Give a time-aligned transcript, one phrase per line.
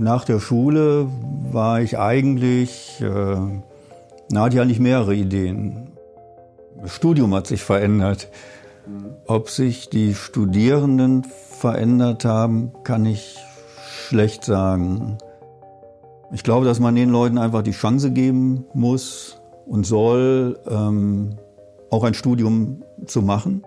[0.00, 1.06] nach der Schule
[1.52, 3.36] war ich eigentlich, äh,
[4.30, 5.88] na, hatte ich eigentlich mehrere Ideen.
[6.80, 8.28] Das Studium hat sich verändert.
[9.26, 13.36] Ob sich die Studierenden verändert haben, kann ich
[14.08, 15.18] schlecht sagen.
[16.32, 21.36] Ich glaube, dass man den Leuten einfach die Chance geben muss und soll, ähm,
[21.90, 23.64] auch ein Studium zu machen.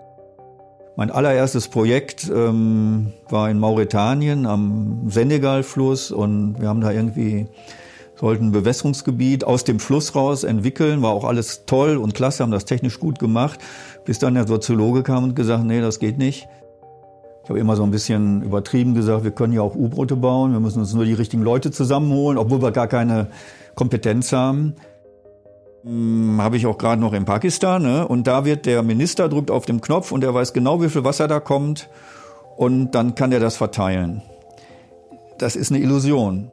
[0.96, 7.48] Mein allererstes Projekt ähm, war in Mauretanien am Senegalfluss und wir haben da irgendwie
[8.14, 11.02] sollten ein Bewässerungsgebiet aus dem Fluss raus entwickeln.
[11.02, 13.58] War auch alles toll und klasse, haben das technisch gut gemacht,
[14.04, 16.46] bis dann der Soziologe kam und gesagt, nee, das geht nicht.
[17.42, 20.60] Ich habe immer so ein bisschen übertrieben gesagt, wir können ja auch U-Boote bauen, wir
[20.60, 23.28] müssen uns nur die richtigen Leute zusammenholen, obwohl wir gar keine
[23.74, 24.76] Kompetenz haben.
[25.84, 27.82] Hm, habe ich auch gerade noch in Pakistan.
[27.82, 28.08] Ne?
[28.08, 31.04] Und da wird der Minister drückt auf den Knopf und er weiß genau, wie viel
[31.04, 31.88] Wasser da kommt.
[32.56, 34.22] Und dann kann er das verteilen.
[35.38, 36.50] Das ist eine Illusion.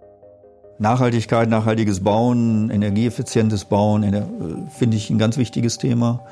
[0.79, 4.23] Nachhaltigkeit, nachhaltiges Bauen, energieeffizientes Bauen, äh,
[4.69, 6.25] finde ich ein ganz wichtiges Thema.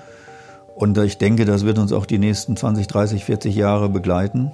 [0.75, 4.52] Und ich denke, das wird uns auch die nächsten 20, 30, 40 Jahre begleiten.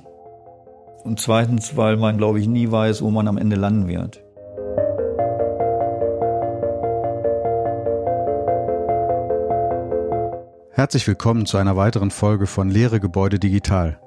[1.03, 4.24] Und zweitens, weil man, glaube ich, nie weiß, wo man am Ende landen wird.
[10.75, 13.97] Herzlich willkommen zu einer weiteren Folge von Lehre Gebäude Digital.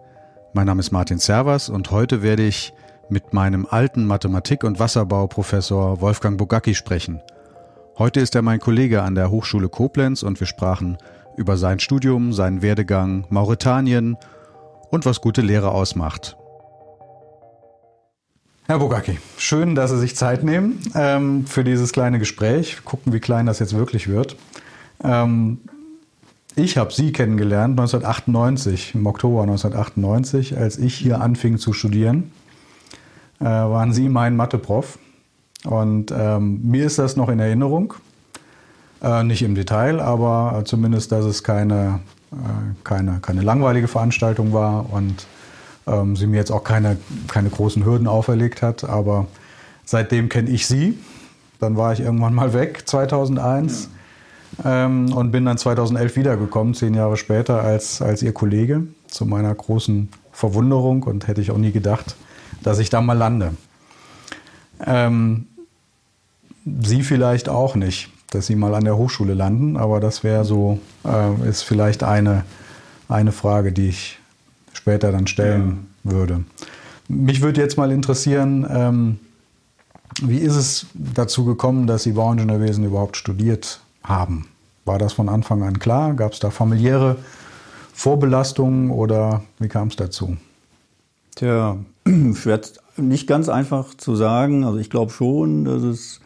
[0.52, 2.74] Mein Name ist Martin Servas und heute werde ich
[3.08, 7.22] mit meinem alten Mathematik- und Wasserbauprofessor Wolfgang Bogacki sprechen.
[7.96, 10.98] Heute ist er mein Kollege an der Hochschule Koblenz und wir sprachen
[11.38, 14.18] über sein Studium, seinen Werdegang, Mauretanien
[14.90, 16.36] und was gute Lehre ausmacht.
[18.66, 22.84] Herr Bogacki, schön, dass Sie sich Zeit nehmen ähm, für dieses kleine Gespräch.
[22.84, 24.36] Gucken, wie klein das jetzt wirklich wird.
[25.02, 25.60] Ähm,
[26.58, 32.32] ich habe Sie kennengelernt 1998, im Oktober 1998, als ich hier anfing zu studieren.
[33.40, 34.98] Äh, waren Sie mein Mathe-Prof.
[35.64, 37.94] Und ähm, mir ist das noch in Erinnerung.
[39.02, 42.00] Äh, nicht im Detail, aber zumindest, dass es keine,
[42.32, 42.36] äh,
[42.84, 45.26] keine, keine langweilige Veranstaltung war und
[45.86, 46.98] ähm, sie mir jetzt auch keine,
[47.28, 48.84] keine großen Hürden auferlegt hat.
[48.84, 49.26] Aber
[49.84, 50.98] seitdem kenne ich Sie.
[51.60, 53.84] Dann war ich irgendwann mal weg, 2001.
[53.84, 53.97] Ja
[54.64, 59.54] ähm, und bin dann 2011 wiedergekommen, zehn Jahre später, als, als ihr Kollege, zu meiner
[59.54, 62.16] großen Verwunderung und hätte ich auch nie gedacht,
[62.62, 63.54] dass ich da mal lande.
[64.84, 65.46] Ähm,
[66.82, 70.78] Sie vielleicht auch nicht, dass Sie mal an der Hochschule landen, aber das wäre so,
[71.04, 72.44] äh, ist vielleicht eine,
[73.08, 74.18] eine Frage, die ich
[74.74, 76.12] später dann stellen ja.
[76.12, 76.44] würde.
[77.08, 79.18] Mich würde jetzt mal interessieren, ähm,
[80.20, 84.46] wie ist es dazu gekommen, dass Sie Bauingenieurwesen überhaupt studiert haben.
[84.84, 86.14] War das von Anfang an klar?
[86.14, 87.16] Gab es da familiäre
[87.92, 90.36] Vorbelastungen oder wie kam es dazu?
[91.34, 91.76] Tja,
[92.34, 92.60] schwer
[92.96, 94.64] nicht ganz einfach zu sagen.
[94.64, 96.20] Also ich glaube schon, dass es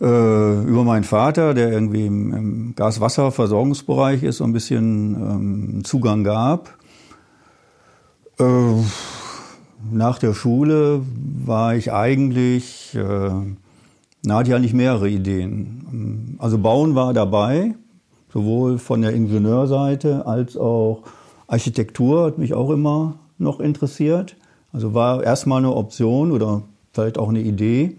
[0.00, 6.24] äh, über meinen Vater, der irgendwie im, im Gas-Wasser-Versorgungsbereich ist, so ein bisschen ähm, Zugang
[6.24, 6.76] gab.
[8.38, 8.44] Äh,
[9.90, 11.02] nach der Schule
[11.44, 13.30] war ich eigentlich äh,
[14.24, 16.36] na, hatte ich eigentlich mehrere Ideen.
[16.38, 17.74] Also Bauen war dabei,
[18.32, 21.02] sowohl von der Ingenieurseite als auch
[21.46, 24.36] Architektur hat mich auch immer noch interessiert.
[24.72, 26.62] Also war erstmal eine Option oder
[26.92, 27.98] vielleicht auch eine Idee.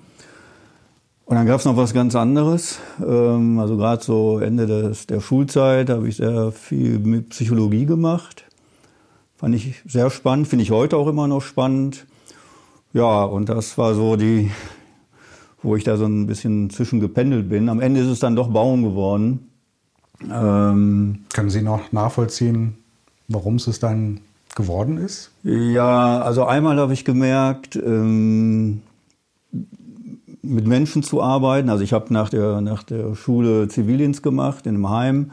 [1.25, 2.79] Und dann gab es noch was ganz anderes.
[3.05, 8.45] Ähm, also gerade so Ende des, der Schulzeit habe ich sehr viel mit Psychologie gemacht.
[9.37, 12.05] Fand ich sehr spannend, finde ich heute auch immer noch spannend.
[12.93, 14.51] Ja, und das war so die,
[15.65, 17.69] wo ich da so ein bisschen zwischengependelt bin.
[17.69, 19.49] Am Ende ist es dann doch Bauen geworden.
[20.31, 22.77] Ähm, Können Sie noch nachvollziehen,
[23.27, 24.21] warum es dann
[24.55, 25.31] geworden ist?
[25.43, 28.81] Ja, also einmal habe ich gemerkt, ähm,
[30.41, 31.69] mit Menschen zu arbeiten.
[31.69, 35.31] Also ich habe nach der, nach der Schule Zivildienst gemacht in einem Heim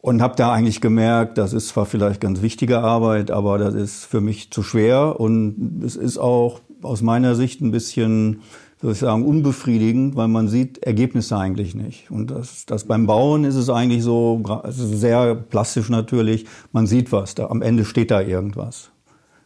[0.00, 4.04] und habe da eigentlich gemerkt, das ist zwar vielleicht ganz wichtige Arbeit, aber das ist
[4.04, 8.42] für mich zu schwer und es ist auch aus meiner Sicht ein bisschen
[8.80, 12.10] soll ich sagen, unbefriedigend, weil man sieht Ergebnisse eigentlich nicht.
[12.10, 17.10] Und das, das beim Bauen ist es eigentlich so, also sehr plastisch natürlich, man sieht
[17.10, 18.90] was, da, am Ende steht da irgendwas.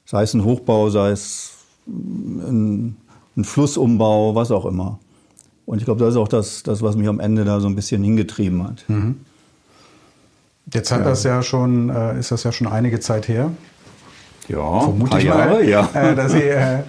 [0.05, 1.53] Sei es ein Hochbau, sei es
[1.87, 2.97] ein,
[3.37, 4.99] ein Flussumbau, was auch immer.
[5.65, 7.75] Und ich glaube, das ist auch das, das, was mich am Ende da so ein
[7.75, 8.85] bisschen hingetrieben hat.
[8.89, 9.21] Mhm.
[10.73, 11.05] Jetzt hat ja.
[11.07, 13.51] das ja schon, äh, ist das ja schon einige Zeit her.
[14.49, 15.89] Ja, vermute ich Jahre, mal, ja.
[15.95, 16.83] äh, dass Sie äh,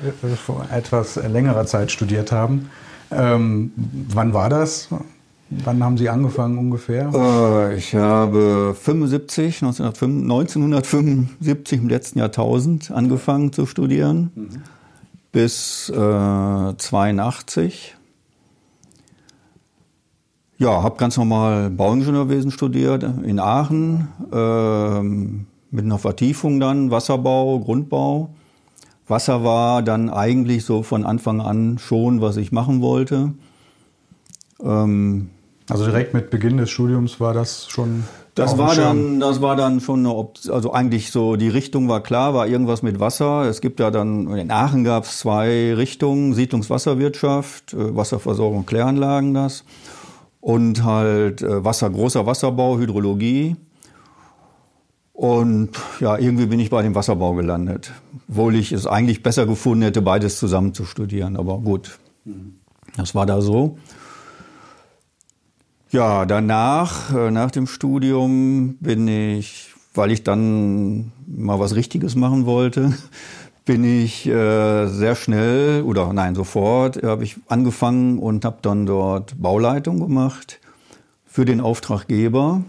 [0.43, 2.69] vor etwas längerer Zeit studiert haben.
[3.11, 3.71] Ähm,
[4.09, 4.89] wann war das?
[5.63, 7.11] Wann haben Sie angefangen ungefähr?
[7.13, 14.31] Äh, ich habe 75, 1975 im letzten Jahrtausend angefangen zu studieren.
[14.35, 14.49] Mhm.
[15.31, 17.95] bis äh, 82.
[20.57, 28.29] Ja, habe ganz normal Bauingenieurwesen studiert in Aachen, äh, mit einer Vertiefung dann, Wasserbau, Grundbau.
[29.07, 33.33] Wasser war dann eigentlich so von Anfang an schon, was ich machen wollte.
[34.61, 35.29] Ähm,
[35.69, 38.03] also direkt mit Beginn des Studiums war das schon.
[38.35, 42.01] Das war dann, das war dann schon eine Option, also eigentlich so die Richtung war
[42.01, 43.43] klar, war irgendwas mit Wasser.
[43.43, 49.63] Es gibt ja dann in Aachen gab es zwei Richtungen: Siedlungswasserwirtschaft, äh, Wasserversorgung, Kläranlagen, das
[50.39, 53.55] und halt äh, Wasser, großer Wasserbau, Hydrologie.
[55.13, 55.69] Und
[55.99, 57.93] ja, irgendwie bin ich bei dem Wasserbau gelandet,
[58.27, 61.37] obwohl ich es eigentlich besser gefunden hätte, beides zusammen zu studieren.
[61.37, 61.99] Aber gut,
[62.97, 63.77] das war da so.
[65.91, 72.47] Ja, danach, äh, nach dem Studium, bin ich, weil ich dann mal was Richtiges machen
[72.47, 72.93] wollte,
[73.65, 79.39] bin ich äh, sehr schnell oder nein, sofort habe ich angefangen und habe dann dort
[79.39, 80.59] Bauleitung gemacht
[81.27, 82.63] für den Auftraggeber.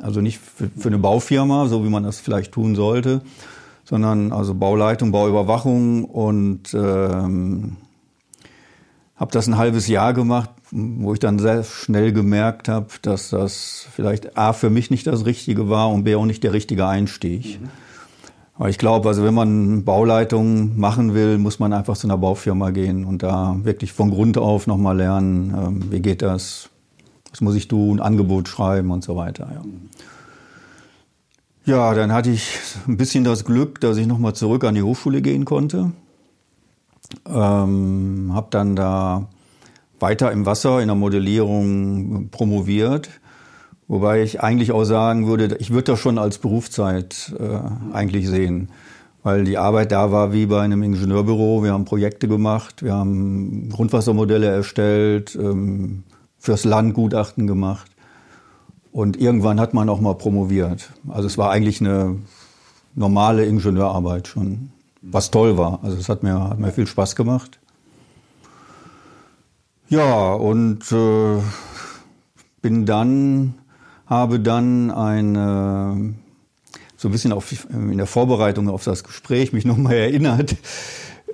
[0.00, 3.22] Also nicht für, für eine Baufirma, so wie man das vielleicht tun sollte,
[3.84, 7.76] sondern also Bauleitung, Bauüberwachung und ähm,
[9.16, 13.86] habe das ein halbes Jahr gemacht, wo ich dann sehr schnell gemerkt habe, dass das
[13.92, 17.60] vielleicht A für mich nicht das Richtige war und B auch nicht der richtige Einstieg.
[17.60, 17.68] Mhm.
[18.58, 22.70] Aber ich glaube, also wenn man Bauleitung machen will, muss man einfach zu einer Baufirma
[22.70, 26.70] gehen und da wirklich von Grund auf nochmal lernen, ähm, wie geht das,
[27.36, 29.48] was muss ich tun, Angebot schreiben und so weiter.
[29.54, 29.62] Ja.
[31.64, 35.20] Ja, dann hatte ich ein bisschen das Glück, dass ich nochmal zurück an die Hochschule
[35.20, 35.92] gehen konnte.
[37.26, 39.26] Ähm, habe dann da
[39.98, 43.08] weiter im Wasser in der Modellierung promoviert
[43.88, 48.68] Wobei ich eigentlich auch sagen würde, ich würde das schon als Berufszeit äh, eigentlich sehen.
[49.22, 51.62] Weil die Arbeit da war wie bei einem Ingenieurbüro.
[51.62, 56.04] Wir haben Projekte gemacht, wir haben Grundwassermodelle erstellt, ähm,
[56.46, 57.90] fürs Land Gutachten gemacht.
[58.92, 60.92] Und irgendwann hat man auch mal promoviert.
[61.08, 62.16] Also es war eigentlich eine
[62.94, 64.70] normale Ingenieurarbeit schon,
[65.02, 65.80] was toll war.
[65.82, 67.58] Also es hat mir, hat mir viel Spaß gemacht.
[69.88, 71.42] Ja, und äh,
[72.62, 73.54] bin dann
[74.06, 76.14] habe dann eine,
[76.96, 80.54] so ein bisschen auf, in der Vorbereitung auf das Gespräch mich nochmal erinnert,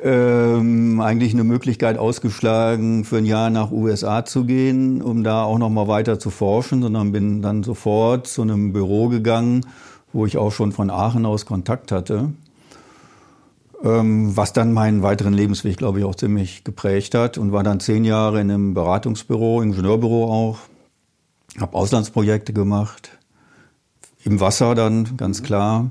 [0.02, 5.58] ähm, eigentlich eine Möglichkeit ausgeschlagen, für ein Jahr nach USA zu gehen, um da auch
[5.58, 9.64] nochmal weiter zu forschen, sondern bin dann sofort zu einem Büro gegangen,
[10.12, 12.32] wo ich auch schon von Aachen aus Kontakt hatte,
[13.84, 17.80] ähm, was dann meinen weiteren Lebensweg, glaube ich, auch ziemlich geprägt hat und war dann
[17.80, 20.58] zehn Jahre in einem Beratungsbüro, Ingenieurbüro auch,
[21.60, 23.18] habe Auslandsprojekte gemacht,
[24.24, 25.44] im Wasser dann, ganz mhm.
[25.44, 25.90] klar.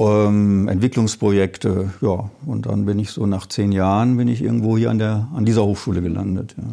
[0.00, 2.30] Ähm, Entwicklungsprojekte, ja.
[2.46, 5.44] Und dann bin ich so nach zehn Jahren bin ich irgendwo hier an, der, an
[5.44, 6.54] dieser Hochschule gelandet.
[6.56, 6.64] Ja.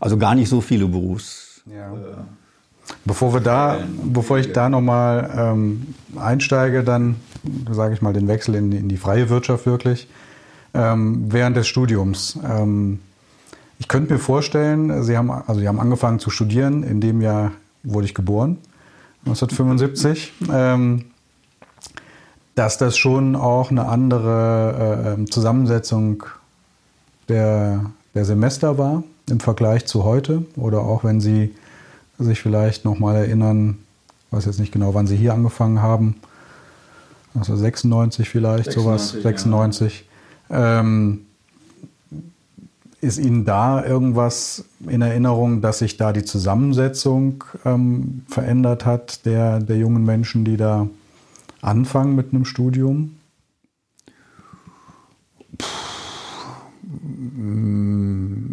[0.00, 1.62] Also gar nicht so viele Berufs.
[1.66, 1.92] Ja.
[1.92, 2.16] Äh,
[3.04, 7.16] bevor wir da, bevor ich da nochmal ähm, einsteige, dann
[7.70, 10.08] sage ich mal den Wechsel in, in die freie Wirtschaft wirklich.
[10.74, 12.38] Ähm, während des Studiums.
[12.44, 12.98] Ähm,
[13.78, 17.52] ich könnte mir vorstellen, Sie haben, also Sie haben angefangen zu studieren, in dem Jahr
[17.82, 18.58] wurde ich geboren,
[19.26, 21.04] 1975, ähm,
[22.54, 26.22] dass das schon auch eine andere äh, ähm, Zusammensetzung
[27.28, 30.44] der, der Semester war im Vergleich zu heute.
[30.56, 31.54] Oder auch wenn Sie
[32.18, 33.78] sich vielleicht nochmal erinnern,
[34.26, 36.16] ich weiß jetzt nicht genau, wann Sie hier angefangen haben,
[37.34, 40.04] also 96 vielleicht, 96, sowas, 96.
[40.48, 40.80] Ja.
[40.80, 41.26] Ähm,
[43.00, 49.60] ist Ihnen da irgendwas in Erinnerung, dass sich da die Zusammensetzung ähm, verändert hat der,
[49.60, 50.88] der jungen Menschen, die da
[51.64, 53.16] anfangen mit einem Studium?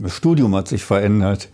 [0.02, 1.50] Das Studium hat sich verändert.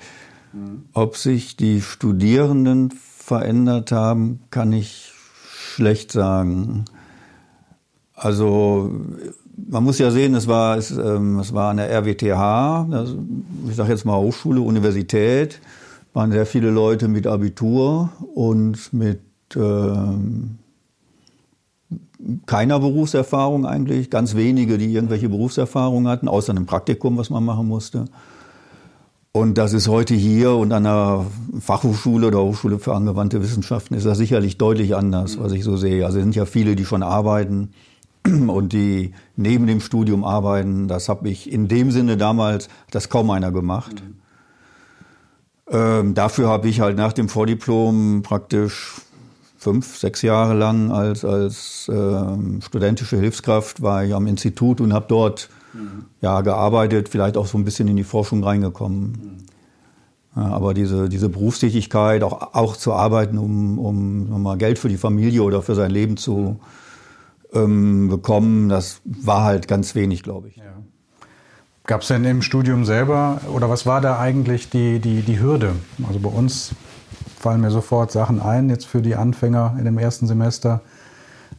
[0.93, 5.11] Ob sich die Studierenden verändert haben, kann ich
[5.45, 6.85] schlecht sagen.
[8.13, 8.91] Also
[9.69, 13.15] man muss ja sehen, es war, es, ähm, es war an der RWTH, das,
[13.69, 15.59] ich sage jetzt mal Hochschule, Universität,
[16.13, 19.21] waren sehr viele Leute mit Abitur und mit
[19.55, 20.57] ähm,
[22.45, 27.67] keiner Berufserfahrung eigentlich, ganz wenige, die irgendwelche Berufserfahrung hatten, außer einem Praktikum, was man machen
[27.67, 28.05] musste.
[29.31, 31.25] Und das ist heute hier und an der
[31.59, 36.05] Fachhochschule oder Hochschule für angewandte Wissenschaften ist das sicherlich deutlich anders, was ich so sehe.
[36.05, 37.69] Also es sind ja viele, die schon arbeiten
[38.25, 40.87] und die neben dem Studium arbeiten.
[40.87, 44.01] Das habe ich in dem Sinne damals, das kaum einer gemacht.
[44.03, 44.17] Mhm.
[45.69, 49.01] Ähm, dafür habe ich halt nach dem Vordiplom praktisch
[49.57, 55.05] fünf, sechs Jahre lang als, als ähm, studentische Hilfskraft war ich am Institut und habe
[55.09, 56.05] dort mhm.
[56.21, 59.11] ja, gearbeitet, vielleicht auch so ein bisschen in die Forschung reingekommen.
[59.11, 59.37] Mhm.
[60.35, 64.97] Ja, aber diese, diese Berufstätigkeit, auch, auch zu arbeiten, um, um mal Geld für die
[64.97, 66.59] Familie oder für sein Leben zu
[67.53, 70.57] ähm, bekommen, das war halt ganz wenig, glaube ich.
[70.57, 70.63] Ja.
[71.87, 75.71] Gab es denn im Studium selber oder was war da eigentlich die, die, die Hürde?
[76.07, 76.71] Also bei uns
[77.37, 80.81] fallen mir sofort Sachen ein, jetzt für die Anfänger in dem ersten Semester,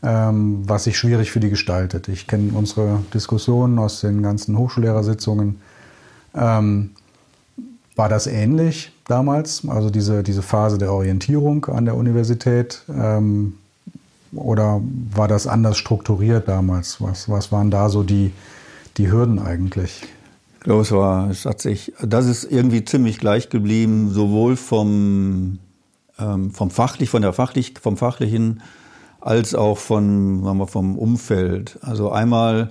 [0.02, 2.08] ähm, was sich schwierig für die gestaltet.
[2.08, 5.60] Ich kenne unsere Diskussionen aus den ganzen Hochschullehrersitzoungen.
[6.34, 6.90] Ähm,
[7.96, 12.82] war das ähnlich damals, also diese, diese Phase der Orientierung an der Universität?
[12.88, 13.54] Ähm,
[14.32, 14.80] oder
[15.14, 17.00] war das anders strukturiert damals?
[17.00, 18.32] Was, was waren da so die,
[18.98, 20.02] die Hürden eigentlich?
[20.58, 25.58] Ich glaube, es war, es hat sich, das ist irgendwie ziemlich gleich geblieben, sowohl vom,
[26.18, 28.62] ähm, vom fachlich, von der fachlich, vom fachlichen,
[29.20, 31.78] als auch von, sagen wir, vom Umfeld.
[31.82, 32.70] Also einmal,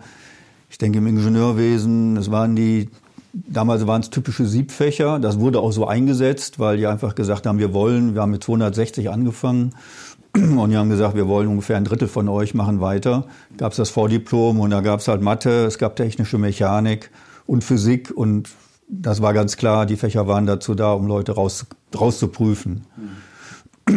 [0.69, 2.89] ich denke im Ingenieurwesen, es waren die,
[3.33, 7.59] damals waren es typische Siebfächer, das wurde auch so eingesetzt, weil die einfach gesagt haben,
[7.59, 9.73] wir wollen, wir haben mit 260 angefangen
[10.35, 13.27] und die haben gesagt, wir wollen ungefähr ein Drittel von euch machen weiter.
[13.57, 17.11] Gab es das Vordiplom und da gab es halt Mathe, es gab technische Mechanik
[17.45, 18.49] und Physik und
[18.89, 22.85] das war ganz klar, die Fächer waren dazu da, um Leute raus, rauszuprüfen.
[22.95, 23.09] Mhm.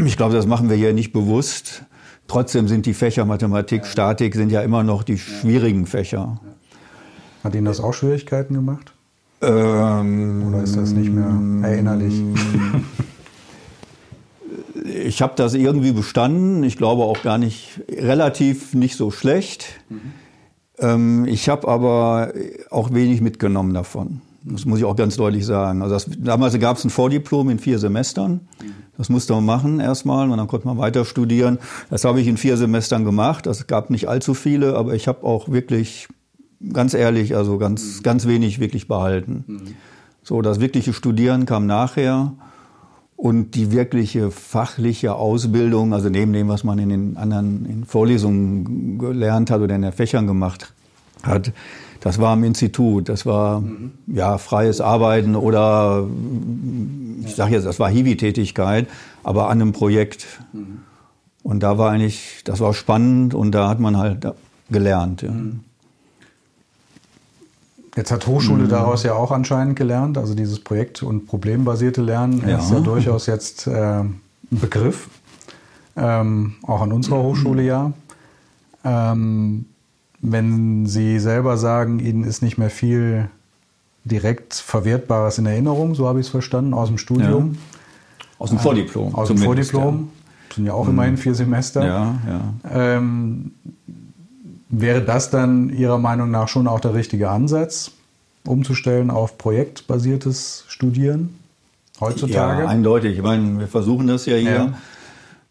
[0.05, 1.85] Ich glaube, das machen wir hier nicht bewusst.
[2.29, 6.41] Trotzdem sind die Fächer Mathematik, Statik sind ja immer noch die schwierigen Fächer.
[7.43, 8.93] Hat Ihnen das auch Schwierigkeiten gemacht?
[9.43, 12.15] Ähm, Oder ist das nicht mehr erinnerlich?
[14.85, 16.63] ich habe das irgendwie bestanden.
[16.63, 19.81] Ich glaube auch gar nicht, relativ nicht so schlecht.
[19.89, 20.01] Mhm.
[20.79, 22.33] Ähm, ich habe aber
[22.71, 24.21] auch wenig mitgenommen davon.
[24.45, 25.83] Das muss ich auch ganz deutlich sagen.
[25.83, 28.41] Also das, damals gab es ein Vordiplom in vier Semestern.
[28.97, 31.59] Das musste man machen erstmal und dann konnte man weiter studieren.
[31.89, 33.47] Das habe ich in vier Semestern gemacht.
[33.47, 36.09] Das gab nicht allzu viele, aber ich habe auch wirklich,
[36.73, 38.03] ganz ehrlich, also ganz, mhm.
[38.03, 39.45] ganz wenig wirklich behalten.
[39.47, 39.61] Mhm.
[40.23, 42.35] So, das wirkliche Studieren kam nachher.
[43.17, 48.99] Und die wirkliche fachliche Ausbildung, also neben dem, was man in den anderen in Vorlesungen
[48.99, 50.73] gelernt hat oder in den Fächern gemacht
[51.23, 51.53] hat,
[52.01, 53.09] das war im Institut.
[53.09, 53.93] Das war mhm.
[54.07, 56.07] ja freies Arbeiten oder
[57.25, 58.89] ich sage jetzt, das war Hiwi-Tätigkeit,
[59.23, 60.27] aber an einem Projekt.
[60.53, 60.81] Mhm.
[61.43, 64.27] Und da war eigentlich, das war spannend und da hat man halt
[64.71, 65.23] gelernt.
[65.23, 65.31] Ja.
[65.31, 65.61] Mhm.
[67.97, 68.69] Jetzt hat Hochschule mhm.
[68.69, 72.59] daraus ja auch anscheinend gelernt, also dieses Projekt- und problembasierte Lernen ja.
[72.59, 75.09] ist ja durchaus jetzt äh, ein Begriff,
[75.97, 77.93] ähm, auch an unserer Hochschule ja.
[78.85, 79.67] Ähm,
[80.23, 83.29] wenn Sie selber sagen, Ihnen ist nicht mehr viel
[84.05, 87.53] direkt Verwertbares in Erinnerung, so habe ich es verstanden, aus dem Studium.
[87.53, 87.59] Ja.
[88.39, 89.15] Aus dem äh, Vordiplom.
[89.15, 90.09] Aus dem Vordiplom.
[90.49, 90.55] Ja.
[90.55, 91.87] Sind ja auch immerhin vier Semester.
[91.87, 92.41] Ja, ja.
[92.71, 93.53] Ähm,
[94.69, 97.91] Wäre das dann Ihrer Meinung nach schon auch der richtige Ansatz,
[98.45, 101.35] umzustellen auf projektbasiertes Studieren
[102.01, 102.63] heutzutage?
[102.63, 103.17] Ja, eindeutig.
[103.17, 104.53] Ich meine, wir versuchen das ja hier.
[104.53, 104.79] Ja.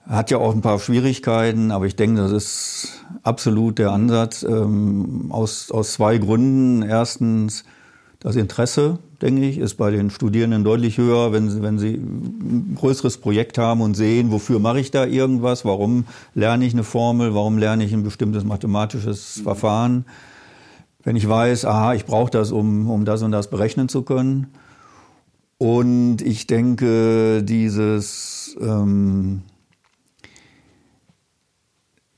[0.09, 5.27] Hat ja auch ein paar Schwierigkeiten, aber ich denke, das ist absolut der Ansatz ähm,
[5.29, 6.81] aus, aus zwei Gründen.
[6.81, 7.63] Erstens,
[8.19, 12.75] das Interesse, denke ich, ist bei den Studierenden deutlich höher, wenn sie, wenn sie ein
[12.75, 17.35] größeres Projekt haben und sehen, wofür mache ich da irgendwas, warum lerne ich eine Formel,
[17.35, 19.43] warum lerne ich ein bestimmtes mathematisches mhm.
[19.43, 20.05] Verfahren.
[21.03, 24.47] Wenn ich weiß, aha, ich brauche das, um, um das und das berechnen zu können.
[25.59, 29.43] Und ich denke, dieses, ähm,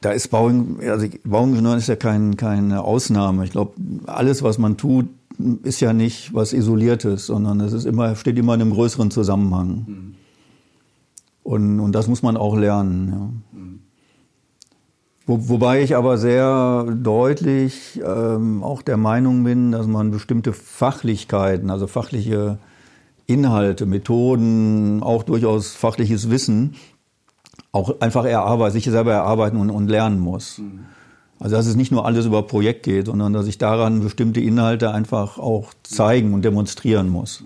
[0.01, 3.45] da ist Bauing, also Bauingenieur ist ja kein, keine Ausnahme.
[3.45, 3.73] Ich glaube,
[4.07, 5.07] alles, was man tut,
[5.63, 9.85] ist ja nicht was Isoliertes, sondern es ist immer, steht immer in einem größeren Zusammenhang.
[9.87, 10.15] Mhm.
[11.43, 13.09] Und, und das muss man auch lernen.
[13.09, 13.59] Ja.
[13.59, 13.79] Mhm.
[15.27, 21.69] Wo, wobei ich aber sehr deutlich ähm, auch der Meinung bin, dass man bestimmte Fachlichkeiten,
[21.69, 22.57] also fachliche
[23.27, 26.75] Inhalte, Methoden, auch durchaus fachliches Wissen,
[27.71, 30.57] auch einfach erarbeiten, sich selber erarbeiten und, und lernen muss.
[30.57, 30.85] Mhm.
[31.39, 34.93] Also dass es nicht nur alles über Projekt geht, sondern dass ich daran bestimmte Inhalte
[34.93, 37.43] einfach auch zeigen und demonstrieren muss.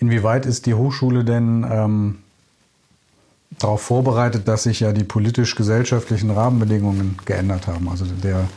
[0.00, 2.18] Inwieweit ist die Hochschule denn ähm,
[3.58, 7.90] darauf vorbereitet, dass sich ja die politisch-gesellschaftlichen Rahmenbedingungen geändert haben?
[7.90, 8.48] Also der,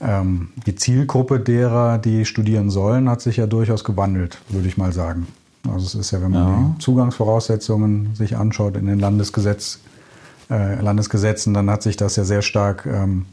[0.00, 4.92] ähm, die Zielgruppe derer, die studieren sollen, hat sich ja durchaus gewandelt, würde ich mal
[4.92, 5.26] sagen.
[5.70, 6.74] Also es ist ja, wenn man ja.
[6.74, 9.78] die Zugangsvoraussetzungen sich anschaut in den Landesgesetz,
[10.50, 13.26] äh, Landesgesetzen, dann hat sich das ja sehr stark, ähm,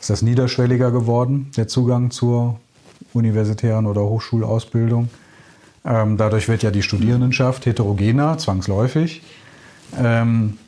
[0.00, 2.60] ist das niederschwelliger geworden, der Zugang zur
[3.14, 5.08] universitären oder Hochschulausbildung.
[5.84, 9.22] Ähm, dadurch wird ja die Studierendenschaft heterogener, zwangsläufig.
[9.98, 10.58] Ähm,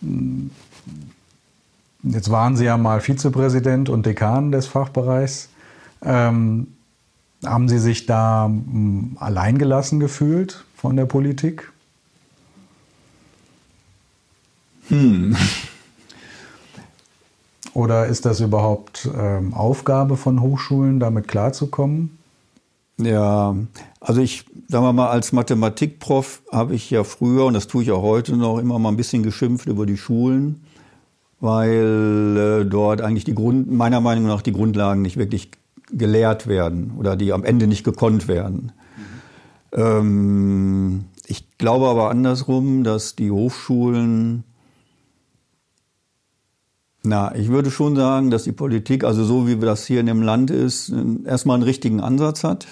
[2.02, 5.50] jetzt waren Sie ja mal Vizepräsident und Dekan des Fachbereichs.
[6.02, 6.68] Ähm,
[7.44, 11.72] haben Sie sich da hm, alleingelassen gefühlt von der Politik?
[14.88, 15.34] Hm.
[17.72, 22.18] Oder ist das überhaupt ähm, Aufgabe von Hochschulen, damit klarzukommen?
[22.98, 23.56] Ja,
[23.98, 27.90] also ich, sagen wir mal, als Mathematikprof habe ich ja früher, und das tue ich
[27.90, 30.66] auch heute noch, immer mal ein bisschen geschimpft über die Schulen,
[31.40, 35.50] weil äh, dort eigentlich die Grund, meiner Meinung nach die Grundlagen nicht wirklich
[35.90, 38.72] gelehrt werden oder die am Ende nicht gekonnt werden.
[39.74, 44.44] Ähm, ich glaube aber andersrum, dass die Hochschulen
[47.06, 50.22] na, ich würde schon sagen, dass die Politik, also so wie das hier in dem
[50.22, 50.90] Land ist,
[51.26, 52.66] erstmal einen richtigen Ansatz hat.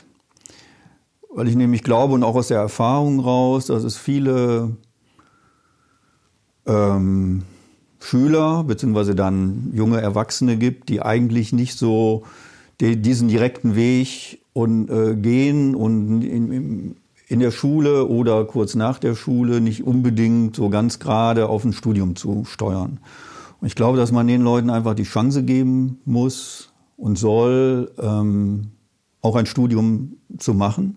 [1.28, 4.74] Weil ich nämlich glaube und auch aus der Erfahrung raus, dass es viele
[6.66, 7.42] ähm,
[8.00, 12.24] Schüler beziehungsweise dann junge Erwachsene gibt, die eigentlich nicht so
[12.80, 16.96] die, diesen direkten Weg und, äh, gehen und in,
[17.28, 21.72] in der Schule oder kurz nach der Schule nicht unbedingt so ganz gerade auf ein
[21.72, 23.00] Studium zu steuern.
[23.60, 28.72] Und ich glaube, dass man den Leuten einfach die Chance geben muss und soll, ähm,
[29.22, 30.96] auch ein Studium zu machen.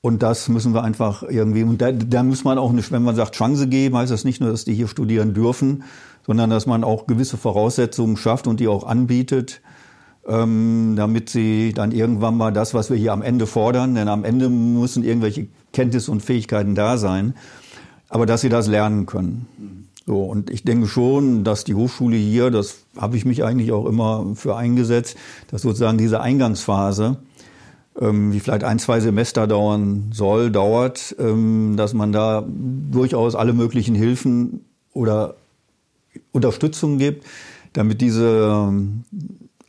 [0.00, 3.16] Und das müssen wir einfach irgendwie, und da, da muss man auch nicht, wenn man
[3.16, 5.82] sagt Chance geben, heißt das nicht nur, dass die hier studieren dürfen,
[6.24, 9.60] sondern dass man auch gewisse Voraussetzungen schafft und die auch anbietet,
[10.28, 14.24] ähm, damit sie dann irgendwann mal das, was wir hier am Ende fordern, denn am
[14.24, 17.34] Ende müssen irgendwelche Kenntnisse und Fähigkeiten da sein,
[18.08, 19.88] aber dass sie das lernen können.
[20.06, 23.86] So, und ich denke schon, dass die Hochschule hier, das habe ich mich eigentlich auch
[23.86, 25.16] immer für eingesetzt,
[25.50, 27.18] dass sozusagen diese Eingangsphase,
[28.00, 33.52] ähm, die vielleicht ein, zwei Semester dauern soll, dauert, ähm, dass man da durchaus alle
[33.52, 35.34] möglichen Hilfen oder
[36.32, 37.26] Unterstützung gibt,
[37.74, 38.72] damit diese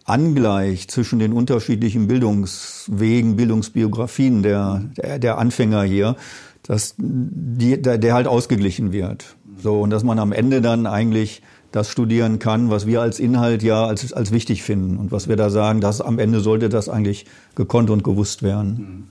[0.10, 6.16] ähm, Angleich zwischen den unterschiedlichen Bildungswegen, Bildungsbiografien der, der, der Anfänger hier,
[6.64, 9.36] dass die, der, der halt ausgeglichen wird.
[9.62, 11.42] So, und dass man am Ende dann eigentlich
[11.72, 15.36] das studieren kann, was wir als Inhalt ja als, als wichtig finden und was wir
[15.36, 19.08] da sagen, dass am Ende sollte das eigentlich gekonnt und gewusst werden.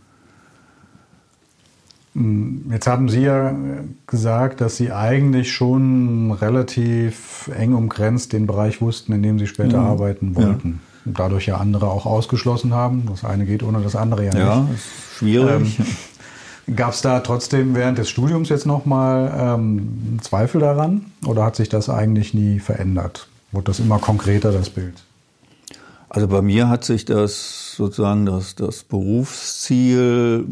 [2.15, 3.57] Hm, jetzt haben Sie ja
[4.07, 9.81] gesagt, dass Sie eigentlich schon relativ eng umgrenzt den Bereich wussten, in dem Sie später
[9.81, 9.87] mhm.
[9.87, 10.81] arbeiten wollten.
[11.09, 13.07] Und dadurch ja andere auch ausgeschlossen haben.
[13.09, 14.39] Das eine geht ohne das andere ja nicht.
[14.39, 15.79] Ja, ist schwierig.
[15.79, 21.57] Ähm, Gab es da trotzdem während des Studiums jetzt nochmal ähm, Zweifel daran oder hat
[21.57, 23.27] sich das eigentlich nie verändert?
[23.53, 25.03] Wurde das immer konkreter, das Bild?
[26.11, 30.45] Also bei mir hat sich das sozusagen das, das Berufsziel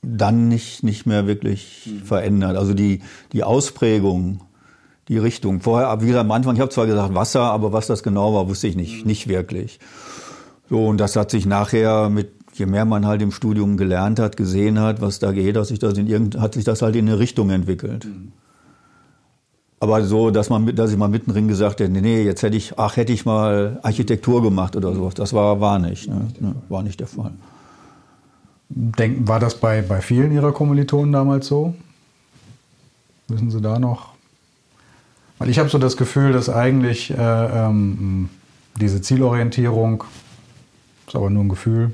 [0.00, 2.56] dann nicht, nicht mehr wirklich verändert.
[2.56, 3.02] Also die,
[3.34, 4.40] die Ausprägung,
[5.10, 5.60] die Richtung.
[5.60, 8.48] Vorher, wie gesagt, am Anfang, ich habe zwar gesagt Wasser, aber was das genau war,
[8.48, 9.08] wusste ich nicht, mhm.
[9.08, 9.80] nicht wirklich.
[10.70, 14.36] So, und das hat sich nachher mit je mehr man halt im Studium gelernt hat,
[14.36, 17.08] gesehen hat, was da geht, hat sich das, in irgend, hat sich das halt in
[17.08, 18.04] eine Richtung entwickelt.
[18.04, 18.32] Mhm.
[19.80, 22.96] Aber so, dass man, dass ich mal mittendrin gesagt hätte, nee, jetzt hätte ich, ach,
[22.96, 25.14] hätte ich mal Architektur gemacht oder sowas.
[25.14, 26.28] Das war, war nicht, ne?
[26.38, 26.54] ne?
[26.68, 27.32] war nicht der Fall.
[28.68, 31.74] Denken, war das bei, bei vielen Ihrer Kommilitonen damals so?
[33.28, 34.09] Wissen Sie da noch?
[35.40, 38.28] Weil ich habe so das Gefühl, dass eigentlich äh, ähm,
[38.78, 40.04] diese Zielorientierung,
[41.06, 41.92] ist aber nur ein Gefühl,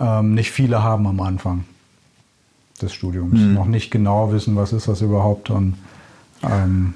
[0.00, 1.64] ähm, nicht viele haben am Anfang
[2.82, 3.38] des Studiums.
[3.38, 3.54] Mhm.
[3.54, 5.76] Noch nicht genau wissen, was ist das überhaupt und
[6.42, 6.94] ähm,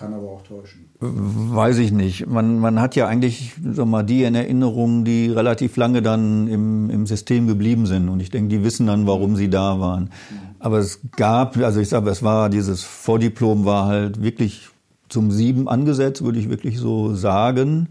[0.00, 0.86] kann aber auch täuschen.
[0.98, 2.26] Weiß ich nicht.
[2.26, 6.88] Man, man hat ja eigentlich sag mal, die in Erinnerung, die relativ lange dann im,
[6.88, 8.08] im System geblieben sind.
[8.08, 10.04] Und ich denke, die wissen dann, warum sie da waren.
[10.04, 10.36] Mhm.
[10.58, 14.68] Aber es gab, also ich sage, es war dieses Vordiplom war halt wirklich
[15.10, 17.88] zum Sieben angesetzt, würde ich wirklich so sagen.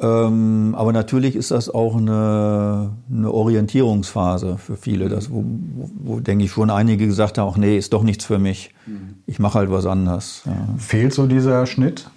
[0.00, 6.20] Ähm, aber natürlich ist das auch eine, eine Orientierungsphase für viele, das, wo, wo, wo,
[6.20, 8.72] denke ich schon einige gesagt haben, auch nee, ist doch nichts für mich.
[8.86, 9.16] Mhm.
[9.26, 10.42] Ich mache halt was anderes.
[10.46, 10.52] Ja.
[10.78, 12.08] Fehlt so dieser Schnitt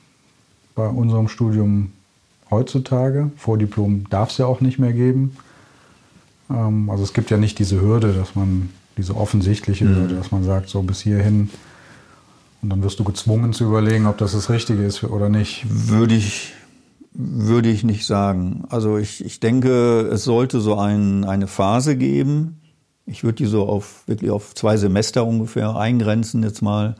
[0.75, 1.91] bei unserem Studium
[2.51, 3.31] heutzutage?
[3.35, 5.35] Vordiplom darf es ja auch nicht mehr geben.
[6.51, 9.95] Ähm, also es gibt ja nicht diese Hürde, dass man, diese offensichtliche mhm.
[9.95, 11.49] Hürde, dass man sagt, so bis hierhin
[12.61, 15.65] und dann wirst du gezwungen zu überlegen, ob das das Richtige ist oder nicht.
[15.67, 16.53] Würde ich
[17.13, 18.63] würde ich nicht sagen.
[18.69, 22.61] Also ich, ich denke, es sollte so ein, eine Phase geben.
[23.05, 26.95] Ich würde die so auf wirklich auf zwei Semester ungefähr eingrenzen jetzt mal,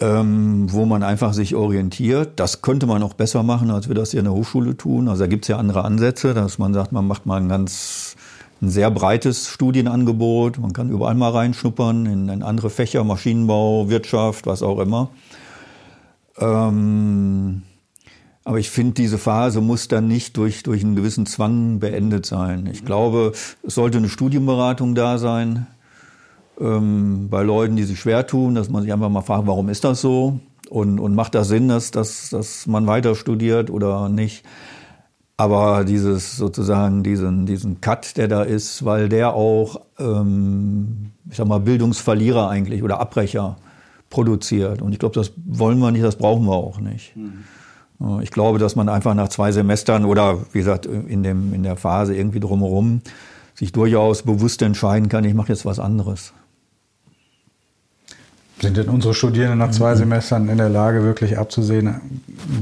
[0.00, 2.40] ähm, wo man einfach sich orientiert.
[2.40, 5.08] Das könnte man auch besser machen, als wir das hier in der Hochschule tun.
[5.08, 8.16] Also da gibt es ja andere Ansätze, dass man sagt, man macht mal ein ganz
[8.60, 10.58] ein sehr breites Studienangebot.
[10.58, 15.10] Man kann überall mal reinschnuppern in, in andere Fächer, Maschinenbau, Wirtschaft, was auch immer.
[16.38, 17.62] Ähm,
[18.44, 22.68] Aber ich finde, diese Phase muss dann nicht durch, durch einen gewissen Zwang beendet sein.
[22.72, 25.66] Ich glaube, es sollte eine Studienberatung da sein
[26.60, 29.84] ähm, bei Leuten, die sich schwer tun, dass man sich einfach mal fragt, warum ist
[29.84, 30.40] das so?
[30.68, 34.44] Und, und macht das Sinn, dass, dass, dass man weiter studiert oder nicht?
[35.36, 41.46] Aber dieses sozusagen diesen, diesen Cut, der da ist, weil der auch, ähm, ich sag
[41.46, 43.56] mal, Bildungsverlierer eigentlich oder Abbrecher
[44.10, 44.82] produziert.
[44.82, 47.16] Und ich glaube, das wollen wir nicht, das brauchen wir auch nicht.
[47.16, 47.44] Mhm.
[48.22, 51.76] Ich glaube, dass man einfach nach zwei Semestern oder wie gesagt in, dem, in der
[51.76, 53.02] Phase irgendwie drumherum
[53.54, 56.32] sich durchaus bewusst entscheiden kann, ich mache jetzt was anderes.
[58.60, 59.98] Sind denn unsere Studierenden nach zwei mhm.
[59.98, 62.00] Semestern in der Lage, wirklich abzusehen,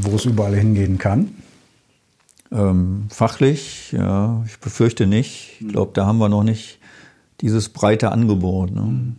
[0.01, 1.35] wo es überall hingehen kann?
[2.53, 5.59] Ähm, fachlich, ja, ich befürchte nicht.
[5.61, 6.79] Ich glaube, da haben wir noch nicht
[7.41, 8.73] dieses breite Angebot.
[8.73, 9.15] Ne?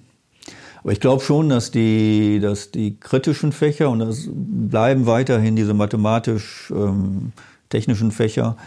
[0.84, 5.76] Aber ich glaube schon, dass die, dass die kritischen Fächer, und das bleiben weiterhin diese
[5.76, 8.58] mathematisch-technischen ähm, Fächer,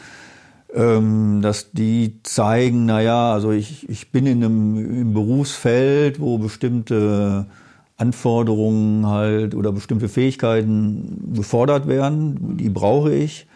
[0.73, 7.47] ähm, dass die zeigen, naja, also ich, ich bin in einem im Berufsfeld, wo bestimmte
[7.97, 13.47] Anforderungen halt oder bestimmte Fähigkeiten gefordert werden, die brauche ich.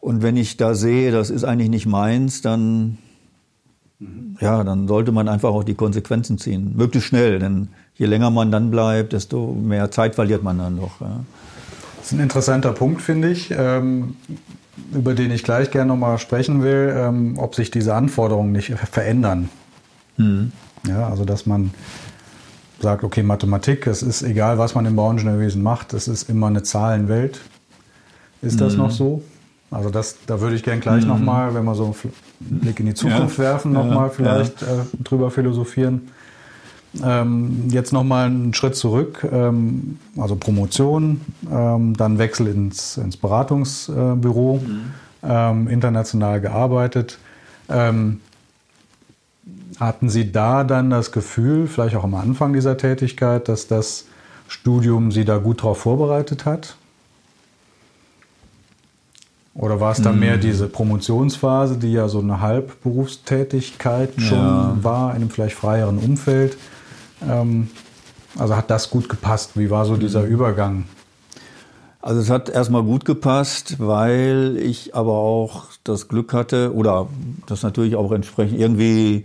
[0.00, 2.98] Und wenn ich da sehe, das ist eigentlich nicht meins, dann.
[4.40, 6.74] Ja, dann sollte man einfach auch die Konsequenzen ziehen.
[6.76, 11.00] Möglichst schnell, denn je länger man dann bleibt, desto mehr Zeit verliert man dann doch.
[11.00, 11.20] Ja.
[11.96, 14.16] Das ist ein interessanter Punkt, finde ich, ähm,
[14.92, 19.48] über den ich gleich gerne nochmal sprechen will, ähm, ob sich diese Anforderungen nicht verändern.
[20.18, 20.52] Mhm.
[20.86, 21.72] Ja, also dass man
[22.80, 26.62] sagt, okay, Mathematik, es ist egal, was man im Bauingenieurwesen macht, es ist immer eine
[26.62, 27.40] Zahlenwelt.
[28.42, 28.78] Ist das mhm.
[28.80, 29.22] noch so?
[29.70, 31.08] Also das, da würde ich gerne gleich mhm.
[31.08, 33.44] nochmal, wenn wir so einen Blick in die Zukunft ja.
[33.44, 34.10] werfen, nochmal ja.
[34.10, 34.68] vielleicht ja.
[34.68, 36.08] Äh, drüber philosophieren.
[37.04, 44.60] Ähm, jetzt nochmal einen Schritt zurück, ähm, also Promotion, ähm, dann Wechsel ins, ins Beratungsbüro,
[44.64, 44.80] mhm.
[45.28, 47.18] Ähm, international gearbeitet.
[47.68, 48.20] Ähm,
[49.80, 54.04] hatten Sie da dann das Gefühl, vielleicht auch am Anfang dieser Tätigkeit, dass das
[54.46, 56.76] Studium Sie da gut darauf vorbereitet hat?
[59.58, 60.40] Oder war es dann mehr hm.
[60.40, 64.76] diese Promotionsphase, die ja so eine Halbberufstätigkeit schon ja.
[64.82, 66.58] war, in einem vielleicht freieren Umfeld?
[67.26, 67.68] Ähm,
[68.38, 69.52] also hat das gut gepasst?
[69.58, 70.30] Wie war so dieser hm.
[70.30, 70.84] Übergang?
[72.02, 77.08] Also es hat erstmal gut gepasst, weil ich aber auch das Glück hatte oder
[77.46, 79.24] das natürlich auch entsprechend irgendwie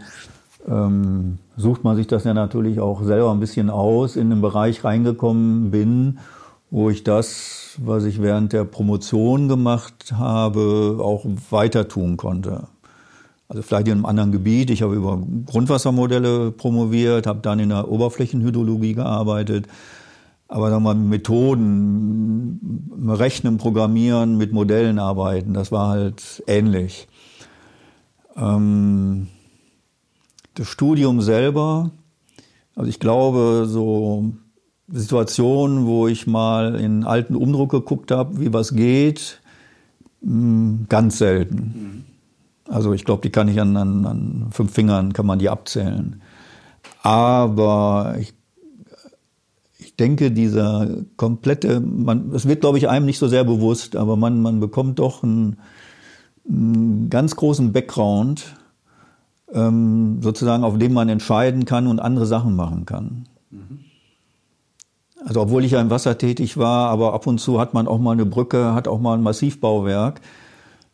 [0.68, 4.84] ähm, sucht man sich das ja natürlich auch selber ein bisschen aus, in den Bereich
[4.84, 6.20] reingekommen bin,
[6.72, 12.68] wo ich das, was ich während der Promotion gemacht habe, auch weiter tun konnte.
[13.50, 14.70] Also vielleicht in einem anderen Gebiet.
[14.70, 19.68] Ich habe über Grundwassermodelle promoviert, habe dann in der Oberflächenhydrologie gearbeitet.
[20.48, 22.60] Aber wir mal, Methoden,
[23.06, 27.10] Rechnen, Programmieren, mit Modellen arbeiten, das war halt ähnlich.
[28.38, 29.28] Ähm,
[30.56, 31.92] das Studium selber,
[32.76, 34.32] also ich glaube, so
[34.92, 39.42] Situationen, wo ich mal in alten Umdruck geguckt habe, wie was geht,
[40.22, 42.06] hm, ganz selten.
[42.68, 46.22] Also ich glaube, die kann ich an, an, an fünf Fingern, kann man die abzählen.
[47.04, 48.34] Aber ich,
[49.78, 54.16] ich denke, dieser komplette, man, es wird, glaube ich, einem nicht so sehr bewusst, aber
[54.16, 55.58] man, man bekommt doch einen,
[56.48, 58.56] einen ganz großen Background,
[59.54, 63.26] ähm, sozusagen, auf dem man entscheiden kann und andere Sachen machen kann.
[63.50, 63.80] Mhm.
[65.24, 68.00] Also obwohl ich ja im Wasser tätig war, aber ab und zu hat man auch
[68.00, 70.22] mal eine Brücke, hat auch mal ein Massivbauwerk.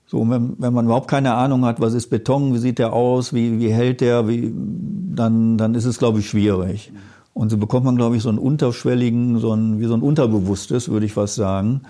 [0.06, 3.34] So, wenn, wenn man überhaupt keine Ahnung hat, was ist Beton, wie sieht der aus,
[3.34, 6.92] wie, wie hält der, wie, dann, dann ist es, glaube ich, schwierig.
[7.34, 10.90] Und so bekommt man, glaube ich, so einen unterschwelligen, so ein, wie so ein Unterbewusstes,
[10.90, 11.82] würde ich fast sagen,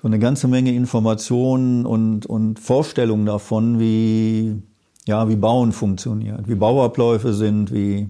[0.00, 4.62] so eine ganze Menge Informationen und, und Vorstellungen davon, wie,
[5.06, 8.08] ja, wie Bauen funktioniert, wie Bauabläufe sind, wie,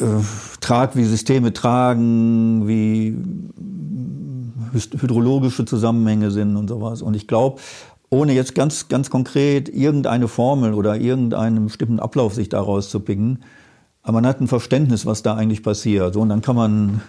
[0.00, 0.04] äh,
[0.60, 3.16] trag, wie Systeme tragen, wie
[4.72, 7.02] hydrologische Zusammenhänge sind und sowas.
[7.02, 7.60] Und ich glaube,
[8.08, 13.40] ohne jetzt ganz, ganz konkret irgendeine Formel oder irgendeinen bestimmten Ablauf sich daraus zu picken,
[14.02, 16.14] aber man hat ein Verständnis, was da eigentlich passiert.
[16.14, 17.00] So, und dann kann man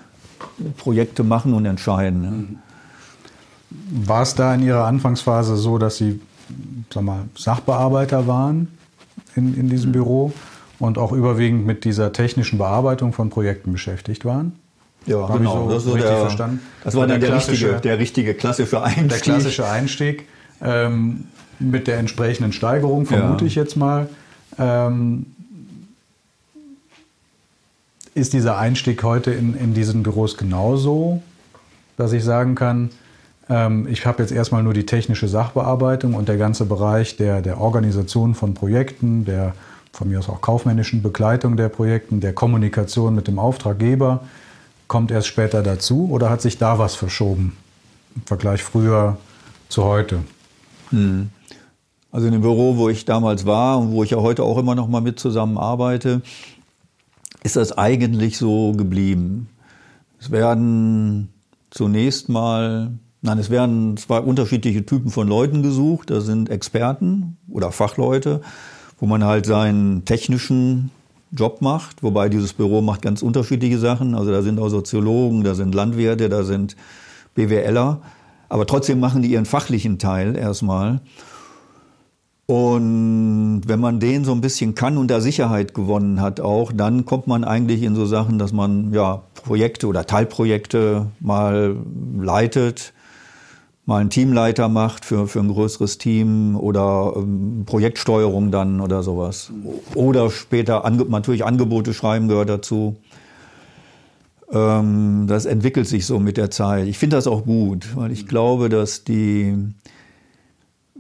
[0.78, 2.22] Projekte machen und entscheiden.
[2.22, 2.48] Ne?
[4.06, 6.20] War es da in Ihrer Anfangsphase so, dass Sie
[6.94, 8.68] sag mal, Sachbearbeiter waren
[9.36, 10.34] in, in diesem Büro?
[10.82, 14.54] Und auch überwiegend mit dieser technischen Bearbeitung von Projekten beschäftigt waren.
[15.06, 15.68] Ja, War genau.
[15.68, 16.60] So das, so der, verstanden?
[16.84, 19.10] das war dann der, der, richtige, der richtige klassische Einstieg.
[19.10, 20.28] Der klassische Einstieg
[20.62, 21.26] ähm,
[21.60, 23.48] mit der entsprechenden Steigerung, vermute ja.
[23.48, 24.10] ich jetzt mal.
[24.58, 25.28] Ähm,
[28.14, 31.22] ist dieser Einstieg heute in, in diesen Büros genauso,
[31.96, 32.90] dass ich sagen kann,
[33.50, 37.62] ähm, ich habe jetzt erstmal nur die technische Sachbearbeitung und der ganze Bereich der, der
[37.62, 39.54] Organisation von Projekten, der
[39.92, 44.22] von mir aus auch kaufmännischen Begleitung der Projekten, der Kommunikation mit dem Auftraggeber,
[44.88, 47.58] kommt erst später dazu oder hat sich da was verschoben
[48.16, 49.18] im Vergleich früher
[49.70, 50.20] zu heute?
[50.90, 51.30] Hm.
[52.12, 54.76] Also in dem Büro, wo ich damals war und wo ich ja heute auch immer
[54.76, 56.22] noch mal mit zusammenarbeite,
[57.44, 59.48] ist das eigentlich so geblieben.
[60.20, 61.34] Es werden
[61.70, 66.10] zunächst mal, nein, es werden zwei unterschiedliche Typen von Leuten gesucht.
[66.10, 68.42] Da sind Experten oder Fachleute,
[69.02, 70.92] wo man halt seinen technischen
[71.32, 74.16] Job macht, wobei dieses Büro macht ganz unterschiedliche Sachen.
[74.16, 76.78] Also da sind auch Soziologen, da sind Landwirte, da sind
[77.36, 78.00] BWLer.
[78.48, 81.02] Aber trotzdem machen die ihren fachlichen Teil erstmal.
[82.46, 87.06] Und wenn man den so ein bisschen kann und da Sicherheit gewonnen hat auch, dann
[87.06, 91.76] kommt man eigentlich in so Sachen, dass man ja Projekte oder Teilprojekte mal
[92.20, 92.94] leitet,
[93.86, 99.52] mal einen Teamleiter macht für, für ein größeres Team oder ähm, Projektsteuerung dann oder sowas.
[99.96, 102.98] Oder später ange natürlich Angebote schreiben gehört dazu.
[104.52, 106.88] Ähm, das entwickelt sich so mit der Zeit.
[106.88, 109.74] Ich finde das auch gut, weil ich glaube, dass die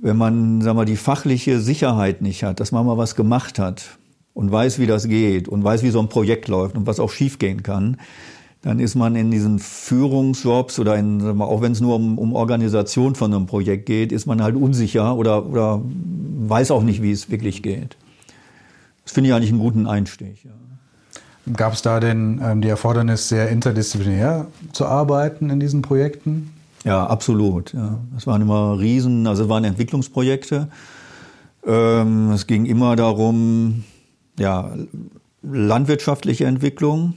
[0.02, 3.98] wenn man, sagen wir, die fachliche Sicherheit nicht hat, dass man mal was gemacht hat
[4.34, 7.12] und weiß, wie das geht und weiß, wie so ein Projekt läuft und was auch
[7.12, 7.98] schiefgehen kann,
[8.62, 13.16] dann ist man in diesen Führungsjobs oder in, auch wenn es nur um, um Organisation
[13.16, 17.32] von einem Projekt geht, ist man halt unsicher oder, oder weiß auch nicht, wie es
[17.32, 17.98] wirklich geht.
[19.04, 20.44] Das finde ich eigentlich einen guten Einstieg.
[20.44, 20.52] Ja.
[21.54, 26.52] Gab es da denn ähm, die Erfordernis, sehr interdisziplinär zu arbeiten in diesen Projekten?
[26.84, 27.74] Ja, absolut.
[27.74, 28.00] Ja.
[28.14, 30.68] Das waren immer Riesen, also es waren Entwicklungsprojekte.
[31.66, 33.84] Ähm, es ging immer darum,
[34.38, 34.72] ja,
[35.42, 37.16] landwirtschaftliche Entwicklung.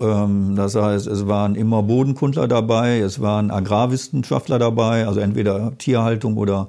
[0.00, 6.36] Ähm, das heißt, es waren immer Bodenkundler dabei, es waren Agrarwissenschaftler dabei, also entweder Tierhaltung
[6.36, 6.68] oder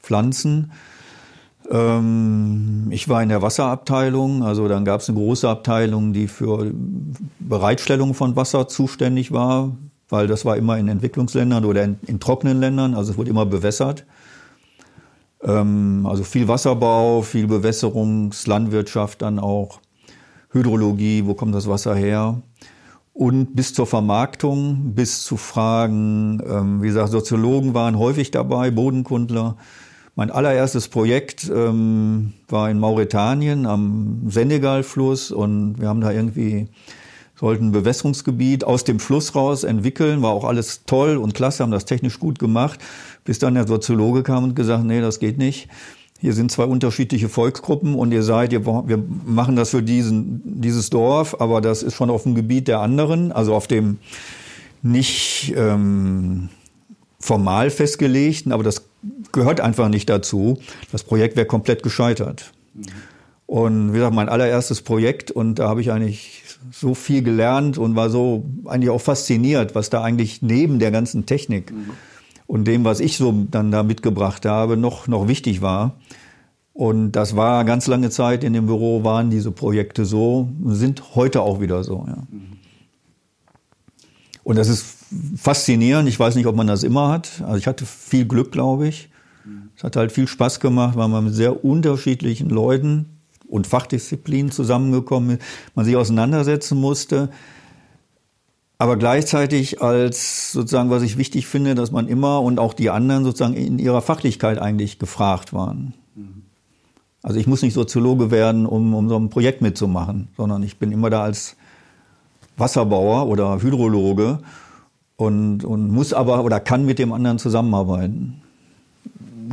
[0.00, 0.72] Pflanzen.
[1.70, 6.72] Ähm, ich war in der Wasserabteilung, also dann gab es eine große Abteilung, die für
[7.38, 9.72] Bereitstellung von Wasser zuständig war
[10.08, 13.46] weil das war immer in Entwicklungsländern oder in, in trockenen Ländern, also es wurde immer
[13.46, 14.04] bewässert.
[15.42, 19.80] Ähm, also viel Wasserbau, viel Bewässerungslandwirtschaft dann auch,
[20.54, 22.40] Hydrologie, wo kommt das Wasser her?
[23.12, 29.56] Und bis zur Vermarktung, bis zu Fragen, ähm, wie gesagt, Soziologen waren häufig dabei, Bodenkundler.
[30.16, 36.68] Mein allererstes Projekt ähm, war in Mauretanien am Senegalfluss und wir haben da irgendwie
[37.36, 41.72] sollten ein Bewässerungsgebiet aus dem Fluss raus entwickeln, war auch alles toll und klasse, haben
[41.72, 42.80] das technisch gut gemacht,
[43.24, 45.68] bis dann der Soziologe kam und gesagt, nee, das geht nicht.
[46.24, 50.88] Hier sind zwei unterschiedliche Volksgruppen und ihr seid, ihr, wir machen das für diesen, dieses
[50.88, 53.98] Dorf, aber das ist schon auf dem Gebiet der anderen, also auf dem
[54.80, 56.48] nicht ähm,
[57.20, 58.86] formal festgelegten, aber das
[59.32, 60.56] gehört einfach nicht dazu.
[60.90, 62.54] Das Projekt wäre komplett gescheitert.
[62.72, 62.84] Mhm.
[63.44, 67.96] Und wie gesagt, mein allererstes Projekt und da habe ich eigentlich so viel gelernt und
[67.96, 71.90] war so eigentlich auch fasziniert, was da eigentlich neben der ganzen Technik mhm.
[72.46, 75.96] Und dem, was ich so dann da mitgebracht habe, noch, noch wichtig war.
[76.72, 81.40] Und das war ganz lange Zeit in dem Büro waren diese Projekte so, sind heute
[81.40, 82.04] auch wieder so.
[82.06, 82.24] Ja.
[84.42, 84.84] Und das ist
[85.36, 86.08] faszinierend.
[86.08, 87.42] Ich weiß nicht, ob man das immer hat.
[87.44, 89.08] Also ich hatte viel Glück, glaube ich.
[89.76, 93.06] Es hat halt viel Spaß gemacht, weil man mit sehr unterschiedlichen Leuten
[93.48, 95.38] und Fachdisziplinen zusammengekommen,
[95.74, 97.30] man sich auseinandersetzen musste.
[98.78, 103.24] Aber gleichzeitig als sozusagen, was ich wichtig finde, dass man immer und auch die anderen
[103.24, 105.94] sozusagen in ihrer Fachlichkeit eigentlich gefragt waren.
[107.24, 110.92] Also ich muss nicht Soziologe werden, um, um so ein Projekt mitzumachen, sondern ich bin
[110.92, 111.56] immer da als
[112.58, 114.40] Wasserbauer oder Hydrologe
[115.16, 118.42] und, und muss aber oder kann mit dem anderen zusammenarbeiten.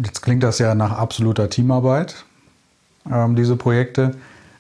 [0.04, 2.26] Jetzt klingt das ja nach absoluter Teamarbeit
[3.10, 4.16] ähm, diese Projekte.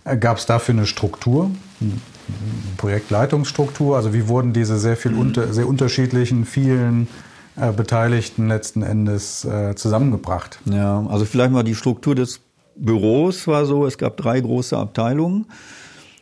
[0.05, 1.91] Äh, Gab es dafür eine Struktur, eine
[2.77, 3.95] Projektleitungsstruktur?
[3.95, 7.07] Also wie wurden diese sehr viel unter, sehr unterschiedlichen, vielen
[7.55, 10.59] äh, Beteiligten letzten Endes äh, zusammengebracht?
[10.65, 12.41] Ja, also vielleicht mal die Struktur des
[12.75, 15.45] Büros war so, es gab drei große Abteilungen.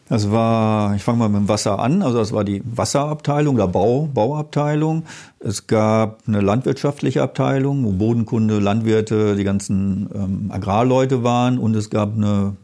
[0.10, 3.68] Das war, ich fange mal mit dem Wasser an, also das war die Wasserabteilung oder
[3.68, 5.04] Bau, Bauabteilung.
[5.40, 11.92] Es gab eine landwirtschaftliche Abteilung, wo Bodenkunde, Landwirte, die ganzen ähm, Agrarleute waren und es
[11.92, 12.56] gab eine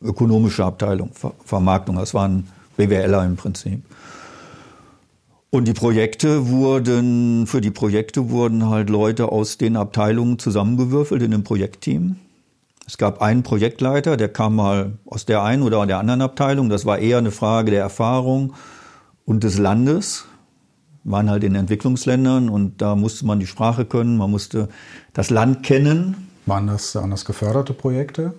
[0.00, 1.96] ökonomische Abteilung, Ver Vermarktung.
[1.96, 3.82] Das waren BWLer im Prinzip.
[5.50, 11.34] Und die Projekte wurden, für die Projekte wurden halt Leute aus den Abteilungen zusammengewürfelt in
[11.34, 12.16] einem Projektteam.
[12.86, 16.70] Es gab einen Projektleiter, der kam mal aus der einen oder der anderen Abteilung.
[16.70, 18.54] Das war eher eine Frage der Erfahrung
[19.24, 20.24] und des Landes.
[21.04, 24.68] waren halt in Entwicklungsländern und da musste man die Sprache können, man musste
[25.12, 26.28] das Land kennen.
[26.46, 28.34] Waren das anders geförderte Projekte?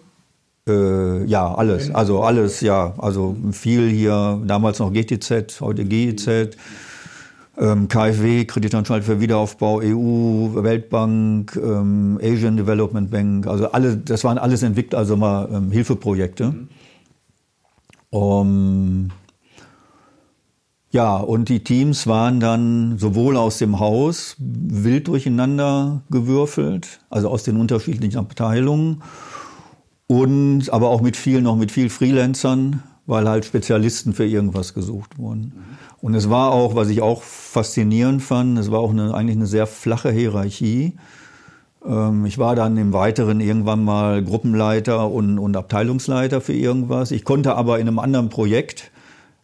[0.67, 1.93] Äh, ja, alles.
[1.93, 2.93] Also alles, ja.
[2.97, 6.55] Also viel hier, damals noch GTZ, heute GIZ,
[7.57, 13.47] ähm, KfW, Kreditanstalt für Wiederaufbau, EU, Weltbank, ähm, Asian Development Bank.
[13.47, 16.51] Also alle, das waren alles entwickelt, also mal ähm, Hilfeprojekte.
[16.51, 16.67] Mhm.
[18.09, 19.09] Um,
[20.91, 27.41] ja, und die Teams waren dann sowohl aus dem Haus wild durcheinander gewürfelt, also aus
[27.41, 29.01] den unterschiedlichen Abteilungen,
[30.13, 35.17] und aber auch mit viel, noch mit viel Freelancern, weil halt Spezialisten für irgendwas gesucht
[35.17, 35.53] wurden.
[36.01, 39.47] Und es war auch, was ich auch faszinierend fand, es war auch eine, eigentlich eine
[39.47, 40.93] sehr flache Hierarchie.
[41.83, 47.09] Ähm, ich war dann im Weiteren irgendwann mal Gruppenleiter und, und Abteilungsleiter für irgendwas.
[47.09, 48.91] Ich konnte aber in einem anderen Projekt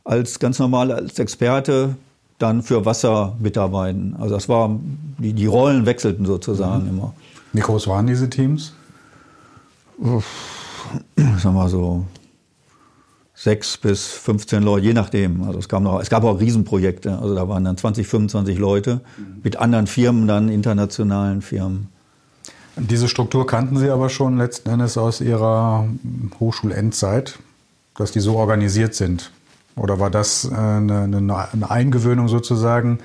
[0.03, 1.95] als ganz normal als Experte
[2.37, 4.15] dann für Wasser mitarbeiten.
[4.19, 4.79] Also das war,
[5.17, 6.89] die, die Rollen wechselten sozusagen mhm.
[6.89, 7.13] immer.
[7.53, 8.73] Wie groß waren diese Teams?
[11.37, 12.05] Sagen wir so
[13.33, 15.43] sechs bis 15 Leute, je nachdem.
[15.43, 17.17] Also es, kam noch, es gab auch Riesenprojekte.
[17.19, 19.01] Also da waren dann 20, 25 Leute
[19.43, 21.87] mit anderen Firmen, dann internationalen Firmen.
[22.75, 25.87] Diese Struktur kannten Sie aber schon letzten Endes aus Ihrer
[26.39, 27.39] Hochschulendzeit,
[27.95, 29.31] dass die so organisiert sind.
[29.75, 32.99] Oder war das äh, eine, eine Eingewöhnung sozusagen?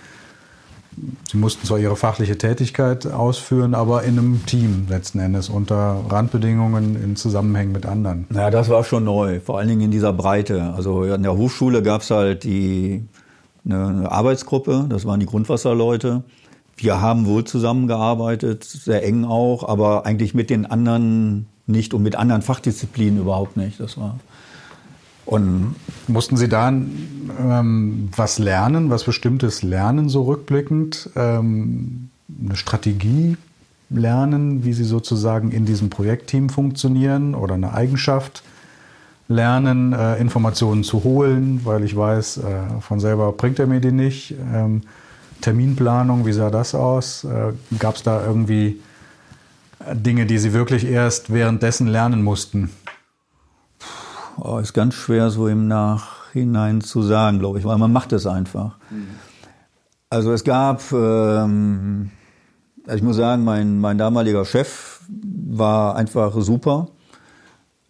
[1.31, 7.03] Sie mussten zwar ihre fachliche Tätigkeit ausführen, aber in einem Team letzten Endes, unter Randbedingungen
[7.03, 8.27] in Zusammenhängen mit anderen.
[8.33, 10.75] Ja, das war schon neu, vor allen Dingen in dieser Breite.
[10.77, 13.05] Also an der Hochschule gab es halt die,
[13.65, 16.23] eine Arbeitsgruppe, das waren die Grundwasserleute.
[16.77, 22.17] Wir haben wohl zusammengearbeitet, sehr eng auch, aber eigentlich mit den anderen nicht und mit
[22.17, 23.81] anderen Fachdisziplinen überhaupt nicht.
[23.81, 24.19] Das war
[25.27, 25.75] und
[26.07, 31.11] mussten Sie da ähm, was lernen, was Bestimmtes lernen, so rückblickend?
[31.17, 32.11] Ähm,
[32.45, 33.37] eine Strategie
[33.91, 38.43] lernen, wie Sie sozusagen in diesem Projektteam funktionieren oder eine Eigenschaft
[39.29, 42.43] lernen, äh, Informationen zu holen, weil ich weiß, äh,
[42.81, 44.35] von selber bringt er mir die nicht.
[44.53, 44.83] Ähm,
[45.41, 47.25] Terminplanung, wie sah das aus?
[47.25, 48.81] Äh, Gab es da irgendwie
[49.93, 52.71] Dinge, die Sie wirklich erst währenddessen lernen mussten?
[54.37, 58.27] Oh, ist ganz schwer so im Nachhinein zu sagen, glaube ich, weil man macht es
[58.27, 58.77] einfach.
[58.91, 59.07] Mhm.
[60.11, 62.11] Also es gab, ähm,
[62.87, 66.89] also ich muss sagen, mein, mein damaliger Chef war einfach super.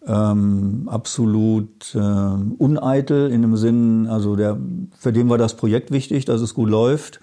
[0.07, 4.57] Ähm, absolut äh, uneitel in dem Sinn, also der,
[4.99, 7.19] für den war das Projekt wichtig, dass es gut läuft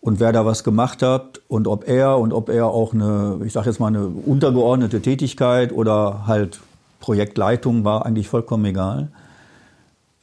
[0.00, 3.52] und wer da was gemacht hat und ob er und ob er auch eine, ich
[3.52, 6.60] sage jetzt mal eine untergeordnete Tätigkeit oder halt
[7.06, 9.12] Projektleitung war eigentlich vollkommen egal.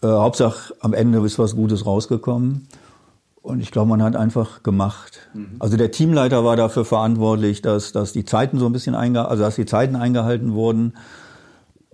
[0.02, 2.68] Äh, Hauptsache am Ende ist was Gutes rausgekommen.
[3.42, 5.30] Und ich glaube, man hat einfach gemacht.
[5.34, 5.56] Mhm.
[5.60, 9.44] Also der Teamleiter war dafür verantwortlich, dass, dass die Zeiten so ein bisschen einge also
[9.44, 10.92] dass die Zeiten eingehalten wurden,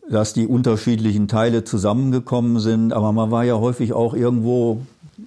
[0.10, 2.92] dass die unterschiedlichen Teile zusammengekommen sind.
[2.92, 4.82] Aber man war ja häufig auch irgendwo,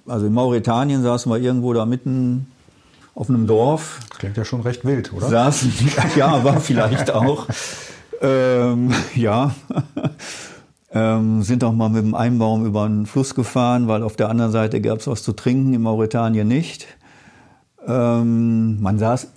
[0.07, 2.47] also in Mauretanien saßen wir irgendwo da mitten
[3.15, 4.01] auf einem Dorf.
[4.09, 5.29] Das klingt ja schon recht wild, oder?
[5.29, 5.71] Saßen,
[6.17, 7.47] ja, war vielleicht auch.
[8.23, 9.53] Ähm, ja.
[10.91, 14.51] ähm, sind auch mal mit dem Einbaum über einen Fluss gefahren, weil auf der anderen
[14.51, 16.87] Seite gab es was zu trinken, in Mauretanien nicht.
[17.85, 19.27] Ähm, man saß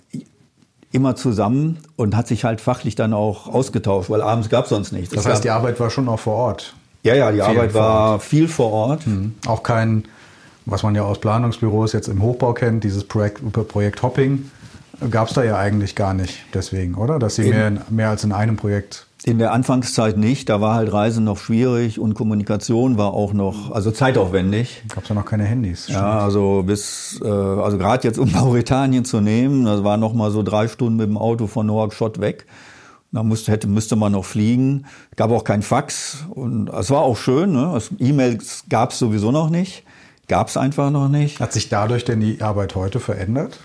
[0.91, 4.93] immer zusammen und hat sich halt fachlich dann auch ausgetauscht, weil abends gab es sonst
[4.93, 5.13] nichts.
[5.13, 6.75] Das heißt, die Arbeit war schon auch vor Ort?
[7.03, 9.05] Ja, ja, die viel Arbeit war viel vor Ort.
[9.05, 9.35] Mhm.
[9.45, 10.05] Auch kein,
[10.65, 14.49] was man ja aus Planungsbüros jetzt im Hochbau kennt, dieses Projekt, Projekt Hopping,
[15.09, 17.19] gab es da ja eigentlich gar nicht deswegen, oder?
[17.19, 19.07] Dass Sie in, mehr, mehr als in einem Projekt.
[19.23, 20.49] In der Anfangszeit nicht.
[20.49, 24.83] Da war halt Reisen noch schwierig und Kommunikation war auch noch, also zeitaufwendig.
[24.93, 25.83] Gab es ja noch keine Handys.
[25.83, 25.97] Stimmt.
[25.97, 30.31] Ja, also bis, äh, also gerade jetzt um Mauretanien zu nehmen, das war noch mal
[30.31, 32.45] so drei Stunden mit dem Auto von Nouakchott weg.
[33.11, 34.85] Da musste, hätte, müsste man noch fliegen.
[35.15, 37.53] Gab auch kein Fax und es war auch schön.
[37.53, 37.81] Ne?
[37.99, 39.83] E-Mails gab es sowieso noch nicht.
[40.27, 41.39] Gab es einfach noch nicht.
[41.39, 43.59] Hat sich dadurch denn die Arbeit heute verändert?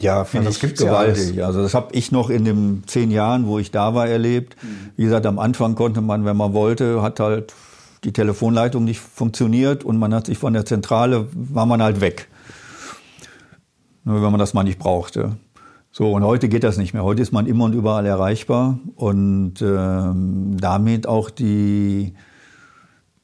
[0.00, 1.34] Ja, finde ja, das ich gewaltig.
[1.34, 4.56] Ja also das habe ich noch in den zehn Jahren, wo ich da war, erlebt.
[4.62, 4.90] Mhm.
[4.96, 7.52] Wie gesagt, am Anfang konnte man, wenn man wollte, hat halt
[8.04, 12.28] die Telefonleitung nicht funktioniert und man hat sich von der Zentrale, war man halt weg.
[14.04, 15.36] Nur wenn man das mal nicht brauchte.
[15.90, 17.02] So, und heute geht das nicht mehr.
[17.02, 22.14] Heute ist man immer und überall erreichbar und ähm, damit auch die,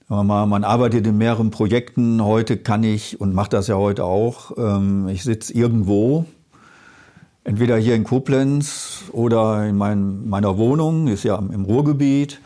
[0.08, 2.24] mal, man arbeitet in mehreren Projekten.
[2.24, 4.52] Heute kann ich und mache das ja heute auch.
[4.58, 6.24] Ähm, ich sitze irgendwo
[7.44, 12.40] entweder hier in Koblenz oder in mein, meiner Wohnung, ist ja im Ruhrgebiet.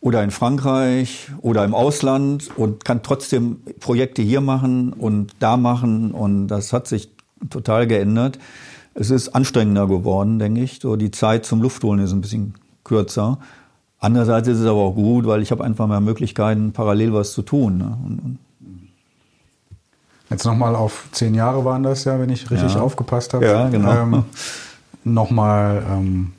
[0.00, 6.12] oder in Frankreich oder im Ausland und kann trotzdem Projekte hier machen und da machen
[6.12, 7.10] und das hat sich
[7.50, 8.38] total geändert.
[8.94, 10.78] Es ist anstrengender geworden, denke ich.
[10.80, 12.54] So die Zeit zum Luftholen ist ein bisschen
[12.84, 13.38] kürzer.
[13.98, 17.42] Andererseits ist es aber auch gut, weil ich habe einfach mehr Möglichkeiten, parallel was zu
[17.42, 17.78] tun.
[17.78, 17.98] Ne?
[18.04, 18.38] Und,
[20.30, 22.80] Jetzt nochmal auf zehn Jahre waren das ja, wenn ich richtig Ja.
[22.80, 23.46] aufgepasst habe.
[23.46, 23.90] Ja, genau.
[24.02, 24.24] Ähm,
[25.04, 26.32] nochmal ähm,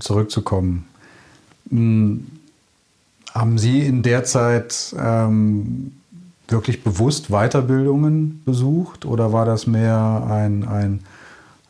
[0.00, 0.84] zurückzukommen.
[1.70, 2.26] Hm,
[3.32, 5.92] haben Sie in der Zeit ähm,
[6.48, 11.00] wirklich bewusst Weiterbildungen besucht oder war das mehr ein, ein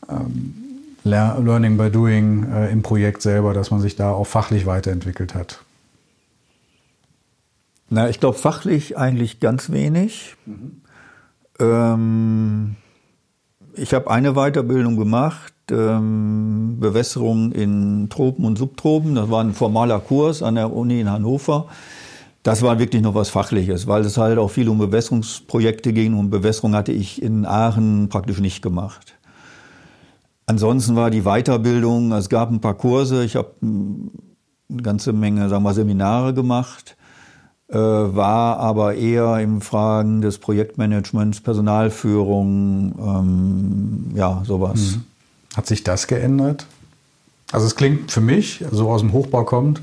[0.08, 0.54] ähm,
[1.04, 5.34] Lear- Learning by Doing äh, im Projekt selber, dass man sich da auch fachlich weiterentwickelt
[5.34, 5.60] hat?
[7.88, 10.36] Na, ich glaube fachlich eigentlich ganz wenig.
[11.58, 12.76] Ähm,
[13.74, 19.14] ich habe eine Weiterbildung gemacht, ähm, Bewässerung in Tropen und Subtropen.
[19.14, 21.66] Das war ein formaler Kurs an der Uni in Hannover.
[22.42, 26.30] Das war wirklich noch was Fachliches, weil es halt auch viel um Bewässerungsprojekte ging und
[26.30, 29.16] Bewässerung hatte ich in Aachen praktisch nicht gemacht.
[30.46, 35.64] Ansonsten war die Weiterbildung, es gab ein paar Kurse, ich habe eine ganze Menge, sagen
[35.64, 36.95] wir, Seminare gemacht,
[37.74, 44.98] war aber eher im Fragen des Projektmanagements, Personalführung, ähm, ja, sowas.
[45.56, 46.66] Hat sich das geändert?
[47.52, 49.80] Also es klingt für mich, so aus dem Hochbau kommt,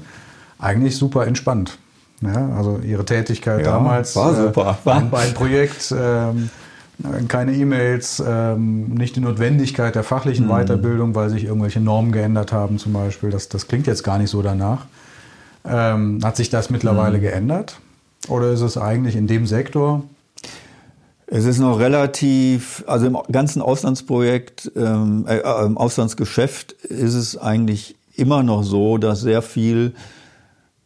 [0.59, 1.77] eigentlich super entspannt.
[2.21, 4.77] Ja, also Ihre Tätigkeit Ja, damals war super.
[4.85, 6.49] Äh, ein, ein Projekt, ähm,
[7.27, 10.07] keine E-Mails, ähm, nicht die Notwendigkeit der Mhm.
[10.07, 13.29] fachlichen Weiterbildung, weil sich irgendwelche Normen geändert haben zum Beispiel.
[13.29, 14.85] Das, das klingt jetzt gar nicht so danach.
[15.65, 17.21] Ähm, hat sich das mittlerweile Mhm.
[17.21, 17.79] geändert?
[18.27, 20.03] Oder ist es eigentlich in dem Sektor?
[21.27, 27.37] Es ist noch relativ, also im ganzen Auslandsprojekt, ähm, äh, äh, im Auslandsgeschäft ist es
[27.37, 29.93] eigentlich immer noch so, dass sehr viel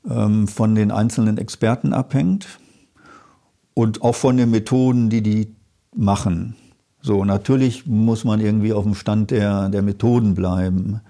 [0.10, 2.48] ähm, von den einzelnen Experten abhängt
[3.74, 5.56] und auch von den Methoden, die die
[5.94, 6.56] machen.
[7.02, 11.02] So, natürlich muss man irgendwie auf dem Stand der, der Methoden bleiben.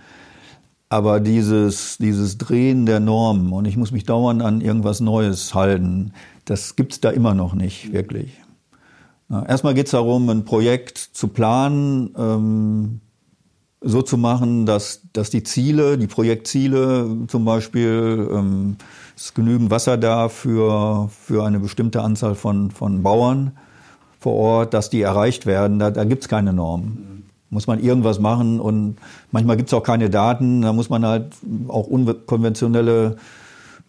[0.90, 6.14] Aber dieses, dieses Drehen der Normen und ich muss mich dauernd an irgendwas Neues halten,
[6.46, 8.32] das gibt's da immer noch nicht, wirklich.
[9.30, 13.02] Erstmal geht's darum, ein Projekt zu planen, ähm,
[13.82, 18.78] so zu machen, dass, dass die Ziele, die Projektziele zum Beispiel, ähm,
[19.18, 23.58] es genügend Wasser da für, für eine bestimmte Anzahl von, von Bauern
[24.20, 25.80] vor Ort, dass die erreicht werden.
[25.80, 27.17] Da, da gibt's keine Norm.
[27.50, 28.98] Muss man irgendwas machen und
[29.32, 31.34] manchmal gibt's auch keine Daten, da muss man halt
[31.70, 33.16] auch unkonventionelle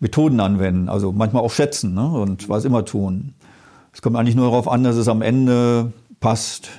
[0.01, 2.09] Methoden anwenden, also manchmal auch schätzen ne?
[2.09, 3.35] und was immer tun.
[3.93, 6.71] Es kommt eigentlich nur darauf an, dass es am Ende passt.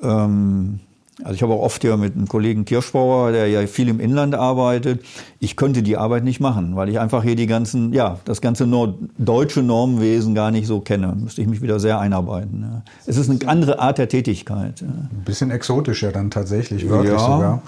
[0.00, 0.80] Ähm,
[1.22, 4.34] also ich habe auch oft hier mit einem Kollegen Kirschbauer, der ja viel im Inland
[4.34, 5.02] arbeitet.
[5.40, 8.66] Ich könnte die Arbeit nicht machen, weil ich einfach hier die ganzen, ja, das ganze
[8.66, 11.16] Nord deutsche Normwesen gar nicht so kenne.
[11.18, 12.62] Müsste ich mich wieder sehr einarbeiten.
[12.62, 12.82] Ja.
[13.06, 14.82] Es ist eine andere Art der Tätigkeit.
[14.82, 14.88] Ja.
[14.88, 17.18] Ein bisschen exotischer dann tatsächlich, wörtlich Ja.
[17.18, 17.62] sogar.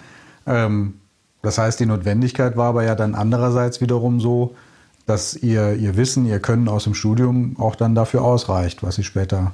[0.46, 0.94] Ähm,
[1.40, 4.55] das heißt, die Notwendigkeit war aber ja dann andererseits wiederum so,
[5.07, 9.05] dass ihr, ihr Wissen, ihr Können aus dem Studium auch dann dafür ausreicht, was sie
[9.05, 9.53] später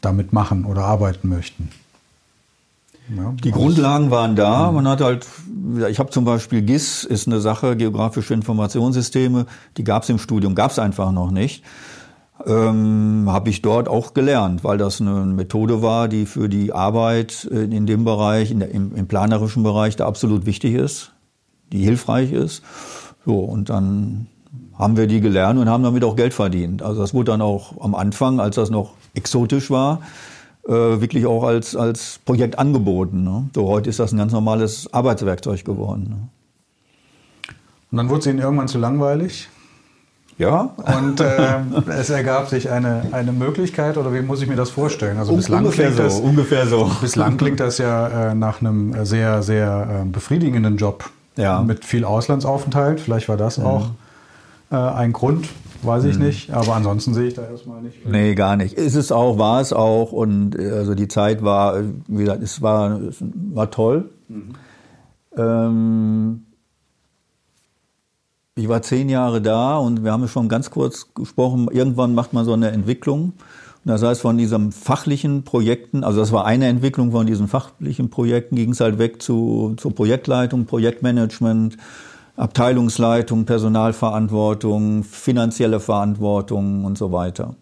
[0.00, 1.70] damit machen oder arbeiten möchten.
[3.08, 4.72] Die Grundlagen waren da.
[4.72, 5.26] Man hat halt,
[5.88, 9.46] ich habe zum Beispiel GIS, ist eine Sache, geografische Informationssysteme,
[9.76, 11.64] die gab es im Studium, gab es einfach noch nicht.
[12.46, 17.44] Ähm, habe ich dort auch gelernt, weil das eine Methode war, die für die Arbeit
[17.44, 21.12] in in dem Bereich, in der, im, im planerischen Bereich, da absolut wichtig ist,
[21.72, 22.62] die hilfreich ist.
[23.24, 24.26] So, und dann
[24.76, 26.82] haben wir die gelernt und haben damit auch Geld verdient.
[26.82, 30.00] Also das wurde dann auch am Anfang, als das noch exotisch war,
[30.66, 33.22] äh, wirklich auch als, als Projekt angeboten.
[33.22, 33.48] Ne?
[33.54, 36.06] So, heute ist das ein ganz normales Arbeitswerkzeug geworden.
[36.08, 36.28] Ne?
[37.90, 39.48] Und dann wurde es ihnen irgendwann zu langweilig.
[40.36, 44.70] Ja, Und ähm, es ergab sich eine, eine Möglichkeit, oder wie muss ich mir das
[44.70, 45.18] vorstellen?
[45.18, 46.90] Also bislang ungefähr klingt so, das, ungefähr so.
[47.00, 51.08] Bislang klingt das ja äh, nach einem sehr, sehr äh, befriedigenden Job.
[51.36, 51.62] Ja.
[51.62, 53.00] Mit viel Auslandsaufenthalt.
[53.00, 53.90] Vielleicht war das auch
[54.70, 55.48] äh, ein Grund,
[55.84, 56.50] weiß ich nicht.
[56.52, 58.06] Aber ansonsten sehe ich da erstmal nicht.
[58.06, 58.74] Nee, gar nicht.
[58.74, 60.12] Ist es auch, war es auch.
[60.12, 64.10] Und äh, also die Zeit war, äh, wie gesagt, es war, es war toll.
[65.36, 66.44] Ähm,
[68.56, 72.44] ich war zehn Jahre da und wir haben schon ganz kurz gesprochen, irgendwann macht man
[72.44, 73.32] so eine Entwicklung.
[73.84, 78.10] Und das heißt, von diesen fachlichen Projekten, also das war eine Entwicklung von diesen fachlichen
[78.10, 81.76] Projekten, ging es halt weg zu, zur Projektleitung, Projektmanagement,
[82.36, 87.54] Abteilungsleitung, Personalverantwortung, finanzielle Verantwortung und so weiter.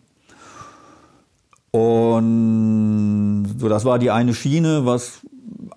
[1.71, 5.21] Und so, das war die eine Schiene, was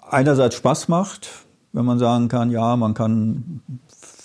[0.09, 1.29] einerseits Spaß macht,
[1.73, 3.61] wenn man sagen kann, ja, man kann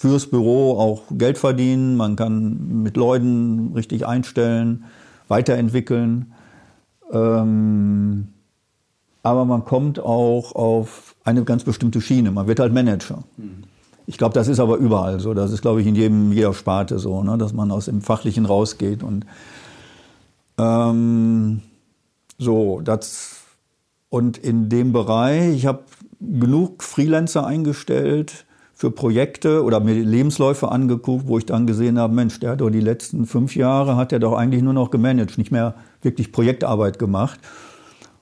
[0.01, 4.85] fürs Büro auch Geld verdienen, man kann mit Leuten richtig einstellen,
[5.29, 6.33] weiterentwickeln.
[7.13, 8.29] Ähm,
[9.23, 12.31] aber man kommt auch auf eine ganz bestimmte Schiene.
[12.31, 13.25] Man wird halt Manager.
[14.11, 15.35] Ich glaube, das ist aber überall so.
[15.35, 17.39] Das ist, glaube ich, in jedem, jeder Sparte so, ne?
[17.39, 19.05] dass man aus dem Fachlichen rausgeht.
[19.05, 19.25] Und
[20.59, 21.63] ähm,
[22.37, 23.37] so, das
[24.09, 25.85] und in dem Bereich, ich habe
[26.19, 32.41] genug Freelancer eingestellt für Projekte oder mir Lebensläufe angeguckt, wo ich dann gesehen habe, Mensch,
[32.41, 35.53] der hat doch die letzten fünf Jahre, hat er doch eigentlich nur noch gemanagt, nicht
[35.53, 37.39] mehr wirklich Projektarbeit gemacht.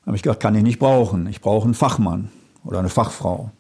[0.03, 1.27] Da habe ich gedacht, kann ich nicht brauchen.
[1.29, 2.29] Ich brauche einen Fachmann
[2.63, 3.53] oder eine Fachfrau.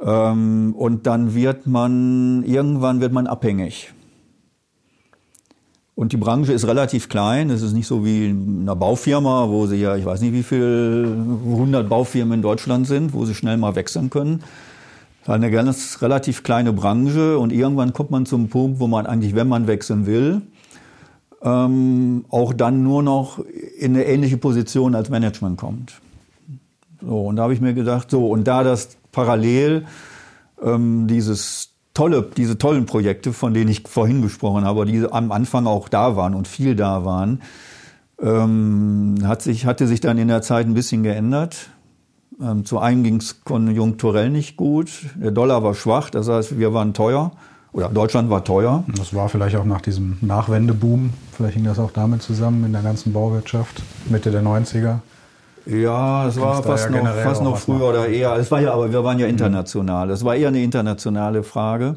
[0.00, 3.92] Ähm, und dann wird man, irgendwann wird man abhängig.
[5.98, 7.50] Und die Branche ist relativ klein.
[7.50, 10.44] Es ist nicht so wie in einer Baufirma, wo sie ja, ich weiß nicht, wie
[10.44, 14.44] viele 100 Baufirmen in Deutschland sind, wo sie schnell mal wechseln können.
[15.26, 19.48] Eine ganz relativ kleine Branche und irgendwann kommt man zum Punkt, wo man eigentlich, wenn
[19.48, 20.42] man wechseln will,
[21.42, 23.40] ähm, auch dann nur noch
[23.78, 26.00] in eine ähnliche Position als Management kommt.
[27.00, 29.84] So, und da habe ich mir gedacht, so, und da das parallel
[30.62, 35.66] ähm, dieses tolle, diese tollen Projekte, von denen ich vorhin gesprochen habe, die am Anfang
[35.66, 37.42] auch da waren und viel da waren,
[38.22, 41.70] ähm, hat sich, hatte sich dann in der Zeit ein bisschen geändert.
[42.40, 44.90] Ähm, zu einem ging es konjunkturell nicht gut.
[45.16, 47.32] Der Dollar war schwach, das heißt, wir waren teuer.
[47.72, 48.84] Oder Deutschland war teuer.
[48.96, 51.10] Das war vielleicht auch nach diesem Nachwendeboom.
[51.32, 55.00] Vielleicht hing das auch damit zusammen in der ganzen Bauwirtschaft, Mitte der 90er.
[55.68, 57.88] Ja, es war fast, ja noch, fast noch früher machen.
[57.88, 58.34] oder eher.
[58.36, 59.32] Es war ja, aber wir waren ja mhm.
[59.32, 60.10] international.
[60.10, 61.96] Es war eher eine internationale Frage.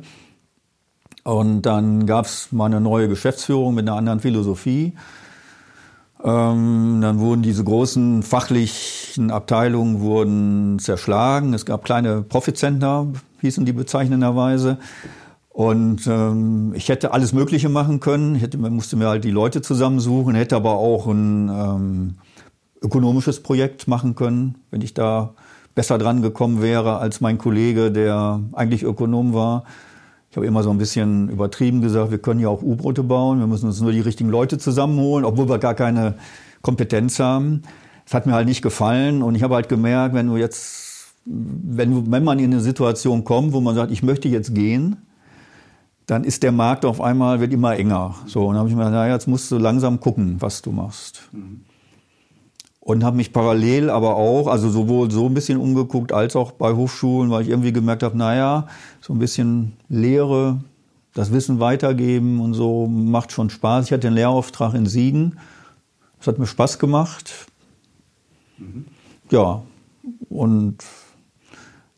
[1.24, 4.94] Und dann gab es mal eine neue Geschäftsführung mit einer anderen Philosophie.
[6.22, 11.54] Ähm, dann wurden diese großen fachlichen Abteilungen wurden zerschlagen.
[11.54, 13.08] Es gab kleine Profit Center,
[13.40, 14.80] hießen die bezeichnenderweise.
[15.50, 18.36] Und ähm, ich hätte alles Mögliche machen können.
[18.36, 22.16] Ich hätte, musste mir halt die Leute zusammensuchen, hätte aber auch ein ähm,
[22.82, 25.34] ökonomisches Projekt machen können, wenn ich da
[25.76, 29.64] besser dran gekommen wäre als mein Kollege, der eigentlich Ökonom war.
[30.30, 33.48] Ich habe immer so ein bisschen übertrieben gesagt, wir können ja auch U-Boote bauen, wir
[33.48, 36.16] müssen uns nur die richtigen Leute zusammenholen, obwohl wir gar keine
[36.62, 37.62] Kompetenz haben.
[38.06, 42.12] Das hat mir halt nicht gefallen und ich habe halt gemerkt, wenn du jetzt, wenn,
[42.12, 44.98] wenn man in eine Situation kommt, wo man sagt, ich möchte jetzt gehen,
[46.08, 48.16] dann ist der Markt auf einmal, wird immer enger.
[48.26, 50.72] So, und dann habe ich mir gedacht, naja, jetzt musst du langsam gucken, was du
[50.72, 51.30] machst.
[51.32, 51.62] Mhm
[52.82, 56.74] und habe mich parallel aber auch, also sowohl so ein bisschen umgeguckt als auch bei
[56.74, 58.68] Hochschulen, weil ich irgendwie gemerkt habe, naja,
[59.00, 60.60] so ein bisschen Lehre,
[61.14, 63.86] das Wissen weitergeben und so macht schon Spaß.
[63.86, 65.38] Ich hatte einen Lehrauftrag in Siegen,
[66.18, 67.46] das hat mir Spaß gemacht.
[68.58, 68.86] Mhm.
[69.30, 69.62] Ja,
[70.30, 70.78] und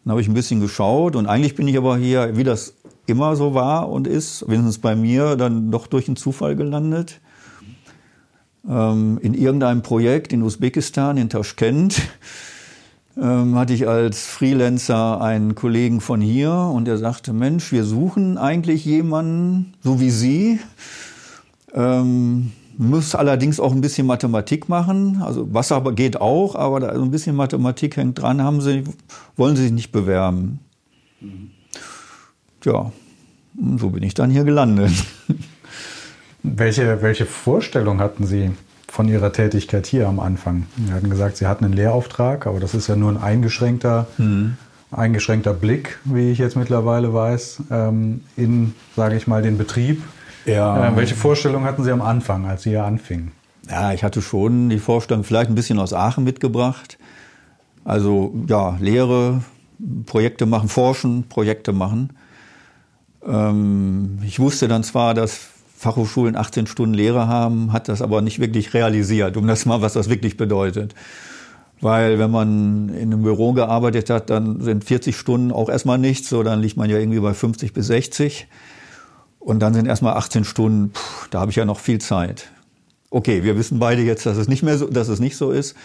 [0.03, 2.73] dann habe ich ein bisschen geschaut und eigentlich bin ich aber hier, wie das
[3.05, 7.21] immer so war und ist, wenigstens bei mir, dann doch durch einen Zufall gelandet
[8.67, 12.01] ähm, in irgendeinem Projekt in Usbekistan, in Taschkent,
[13.17, 18.37] ähm, hatte ich als Freelancer einen Kollegen von hier und der sagte, Mensch, wir suchen
[18.37, 20.59] eigentlich jemanden, so wie Sie,
[21.73, 25.21] ähm, muss allerdings auch ein bisschen Mathematik machen.
[25.21, 28.41] Also Wasser geht auch, aber da ein bisschen Mathematik hängt dran.
[28.41, 28.83] Haben Sie,
[29.35, 30.59] wollen Sie sich nicht bewerben?
[31.21, 31.51] Mhm.
[32.63, 32.91] Ja,
[33.77, 34.93] so bin ich dann hier gelandet.
[36.43, 38.51] Welche, welche Vorstellung hatten Sie
[38.89, 40.67] von Ihrer Tätigkeit hier am Anfang?
[40.85, 44.57] Sie hatten gesagt, Sie hatten einen Lehrauftrag, aber das ist ja nur ein eingeschränkter, mhm.
[44.91, 50.03] eingeschränkter Blick, wie ich jetzt mittlerweile weiß, ähm, in, sage ich mal, den Betrieb.
[50.45, 50.89] Ja.
[50.89, 53.31] Ähm, welche Vorstellung hatten Sie am Anfang, als Sie hier anfingen?
[53.69, 56.97] Ja, ich hatte schon die Vorstellung, vielleicht ein bisschen aus Aachen mitgebracht.
[57.85, 59.43] Also ja, Lehre,
[60.05, 62.09] Projekte machen, forschen, Projekte machen.
[63.25, 65.52] Ähm, ich wusste dann zwar, dass
[65.83, 69.93] Fachhochschulen 18 Stunden Lehre haben, hat das aber nicht wirklich realisiert, um das mal, was
[69.93, 70.95] das wirklich bedeutet.
[71.81, 76.29] Weil wenn man in einem Büro gearbeitet hat, dann sind 40 Stunden auch erstmal nichts,
[76.29, 78.47] so dann liegt man ja irgendwie bei 50 bis 60.
[79.39, 82.49] Und dann sind erstmal 18 Stunden, pff, da habe ich ja noch viel Zeit.
[83.09, 85.75] Okay, wir wissen beide jetzt, dass es nicht mehr so, dass es nicht so ist.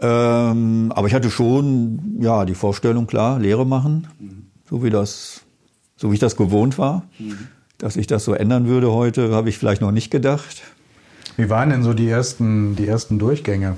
[0.00, 4.08] Ähm, aber ich hatte schon, ja, die Vorstellung, klar, Lehre machen,
[4.68, 5.42] so wie das,
[5.96, 7.04] so wie ich das gewohnt war.
[7.20, 7.46] Mhm.
[7.78, 10.62] Dass sich das so ändern würde heute, habe ich vielleicht noch nicht gedacht.
[11.36, 13.76] Wie waren denn so die ersten, die ersten Durchgänge?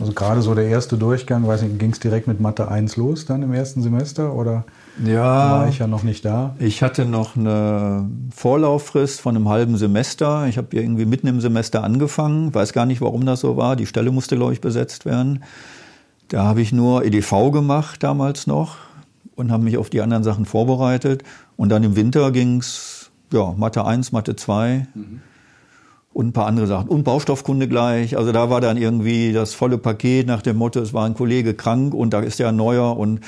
[0.00, 3.26] Also gerade so der erste Durchgang, weiß nicht, ging es direkt mit Mathe 1 los
[3.26, 4.64] dann im ersten Semester oder
[5.04, 6.56] ja, war ich ja noch nicht da?
[6.58, 10.46] Ich hatte noch eine Vorlauffrist von einem halben Semester.
[10.48, 13.76] Ich habe irgendwie mitten im Semester angefangen, weiß gar nicht, warum das so war.
[13.76, 15.44] Die Stelle musste, glaube ich, besetzt werden.
[16.28, 18.76] Da habe ich nur EDV gemacht damals noch
[19.36, 21.22] und habe mich auf die anderen Sachen vorbereitet.
[21.56, 25.20] Und dann im Winter ging's ja, Mathe 1, Mathe 2 mhm.
[26.12, 26.88] und ein paar andere Sachen.
[26.88, 28.16] Und Baustoffkunde gleich.
[28.16, 31.54] Also da war dann irgendwie das volle Paket nach dem Motto, es war ein Kollege
[31.54, 33.20] krank und da ist ja ein neuer und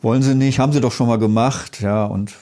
[0.00, 1.80] wollen Sie nicht, haben Sie doch schon mal gemacht.
[1.80, 2.34] Ja, und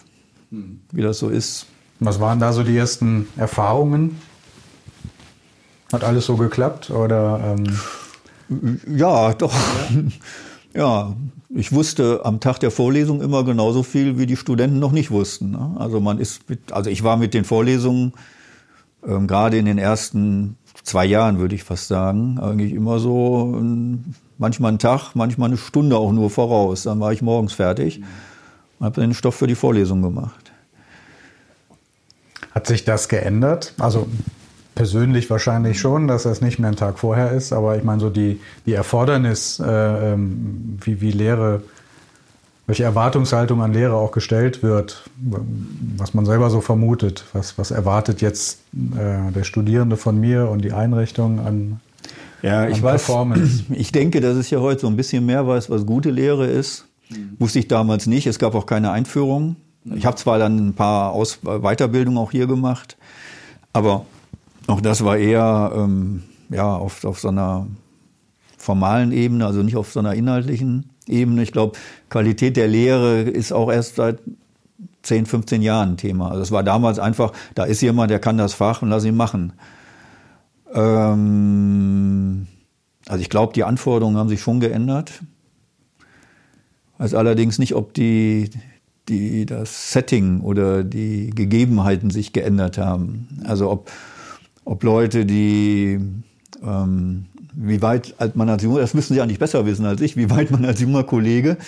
[0.50, 0.80] mhm.
[0.92, 1.66] wie das so ist.
[2.00, 4.20] Was waren da so die ersten Erfahrungen?
[5.92, 7.56] Hat alles so geklappt oder?
[7.58, 7.78] Ähm
[8.86, 9.52] ja, doch.
[9.52, 10.02] Ja.
[10.74, 11.14] ja.
[11.50, 15.50] ich wusste am Tag der Vorlesung immer genauso viel, wie die Studenten noch nicht wussten.
[15.50, 15.76] Ne?
[15.78, 18.12] Also man ist, mit, also ich war mit den Vorlesungen
[19.06, 23.60] ähm, gerade in den ersten zwei Jahren, würde ich fast sagen, eigentlich immer so
[24.38, 26.84] manchmal einen Tag, manchmal eine Stunde auch nur voraus.
[26.84, 28.02] Dann war ich morgens fertig
[28.78, 30.52] und habe den Stoff für die Vorlesung gemacht.
[32.52, 33.74] Hat sich das geändert?
[33.78, 34.08] Also
[34.74, 38.10] persönlich wahrscheinlich schon, dass das nicht mehr ein Tag vorher ist, aber ich meine so
[38.10, 41.62] die, die Erfordernis, äh, ähm, wie, wie Lehre,
[42.66, 45.04] welche Erwartungshaltung an Lehre auch gestellt wird,
[45.96, 50.64] was man selber so vermutet, was, was erwartet jetzt äh, der Studierende von mir und
[50.64, 51.80] die Einrichtung an,
[52.42, 53.64] ja, ich weiß, Performance.
[53.70, 56.86] Ich denke, dass es ja heute so ein bisschen mehr weiß, was gute Lehre ist.
[57.08, 57.36] Mhm.
[57.38, 58.26] Wusste ich damals nicht.
[58.26, 59.56] Es gab auch keine Einführung.
[59.84, 62.96] Ich habe zwar dann ein paar Aus Weiterbildungen auch hier gemacht,
[63.72, 64.06] aber
[64.66, 67.66] auch das war eher ähm, ja, auf, auf so einer
[68.58, 71.42] formalen Ebene, also nicht auf so einer inhaltlichen Ebene.
[71.42, 71.78] Ich glaube,
[72.10, 74.20] Qualität der Lehre ist auch erst seit
[75.02, 76.30] 10, 15 Jahren Thema.
[76.30, 79.16] Also es war damals einfach, da ist jemand, der kann das Fach und lass ihn
[79.16, 79.52] machen.
[80.72, 82.46] Ähm,
[83.08, 85.22] also ich glaube, die Anforderungen haben sich schon geändert.
[86.98, 88.50] Weiß allerdings nicht, ob die,
[89.08, 93.40] die, das Setting oder die Gegebenheiten sich geändert haben.
[93.44, 93.90] Also ob,
[94.64, 96.00] ob Leute, die
[96.62, 100.30] ähm, wie weit man als junger, das müssen Sie eigentlich besser wissen als ich, wie
[100.30, 101.58] weit man als junger Kollege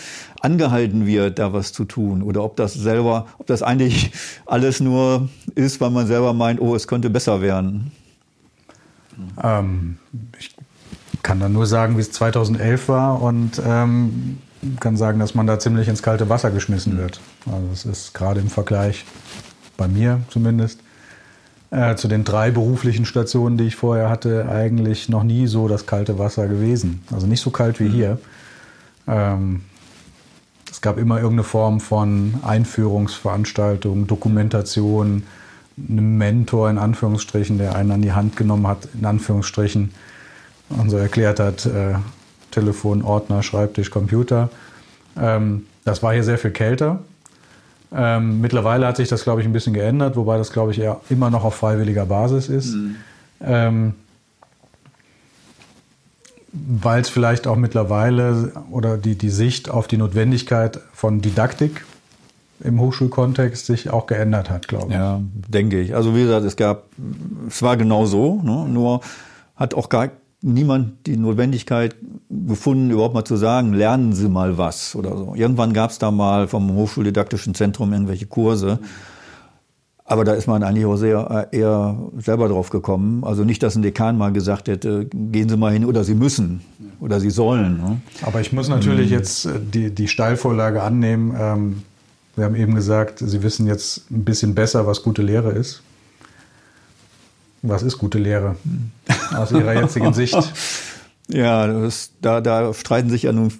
[0.40, 2.22] angehalten wird, da was zu tun.
[2.22, 4.12] Oder ob das selber, ob das eigentlich
[4.46, 7.92] alles nur ist, weil man selber meint, oh, es könnte besser werden.
[9.42, 9.98] Ähm,
[10.38, 10.54] ich
[11.22, 14.38] kann dann nur sagen, wie es 2011 war und ähm,
[14.80, 17.20] kann sagen, dass man da ziemlich ins kalte Wasser geschmissen wird.
[17.46, 19.04] Also es ist gerade im Vergleich
[19.76, 20.80] bei mir zumindest
[21.70, 25.86] äh, zu den drei beruflichen Stationen, die ich vorher hatte, eigentlich noch nie so das
[25.86, 27.02] kalte Wasser gewesen.
[27.12, 27.92] Also nicht so kalt wie mhm.
[27.92, 28.18] hier.
[29.06, 29.62] Ähm,
[30.70, 35.24] es gab immer irgendeine Form von Einführungsveranstaltung, Dokumentation,
[35.76, 39.90] einem Mentor in Anführungsstrichen, der einen an die Hand genommen hat, in Anführungsstrichen,
[40.70, 41.94] und so erklärt hat, äh,
[42.50, 44.50] Telefon, Ordner, Schreibtisch, Computer.
[45.20, 47.00] Ähm, das war hier sehr viel kälter.
[47.94, 51.00] Ähm, mittlerweile hat sich das, glaube ich, ein bisschen geändert, wobei das, glaube ich, eher
[51.10, 52.74] immer noch auf freiwilliger Basis ist.
[52.74, 52.96] Mhm.
[53.40, 53.94] Ähm,
[56.52, 61.84] weil es vielleicht auch mittlerweile oder die, die Sicht auf die Notwendigkeit von Didaktik
[62.60, 64.94] im Hochschulkontext sich auch geändert hat, glaube ich.
[64.94, 65.94] Ja, denke ich.
[65.94, 66.84] Also wie gesagt, es gab,
[67.48, 68.66] es war genau so, ne?
[68.68, 69.00] nur
[69.56, 70.10] hat auch gar
[70.44, 71.96] niemand die Notwendigkeit
[72.28, 75.34] gefunden, überhaupt mal zu sagen, lernen Sie mal was oder so.
[75.34, 78.78] Irgendwann gab es da mal vom Hochschuldidaktischen Zentrum irgendwelche Kurse.
[80.04, 83.24] Aber da ist man eigentlich auch sehr eher selber drauf gekommen.
[83.24, 86.60] Also nicht, dass ein Dekan mal gesagt hätte, gehen Sie mal hin oder Sie müssen
[87.00, 87.78] oder Sie sollen.
[87.78, 88.00] Ne?
[88.20, 89.16] Aber ich muss natürlich mhm.
[89.16, 91.34] jetzt äh, die, die Steilvorlage annehmen.
[91.40, 91.82] Ähm,
[92.36, 95.82] wir haben eben gesagt, Sie wissen jetzt ein bisschen besser, was gute Lehre ist.
[97.62, 98.56] Was ist gute Lehre
[99.32, 100.36] aus Ihrer jetzigen Sicht?
[101.28, 103.50] Ja, das, da, da streiten sich ja nun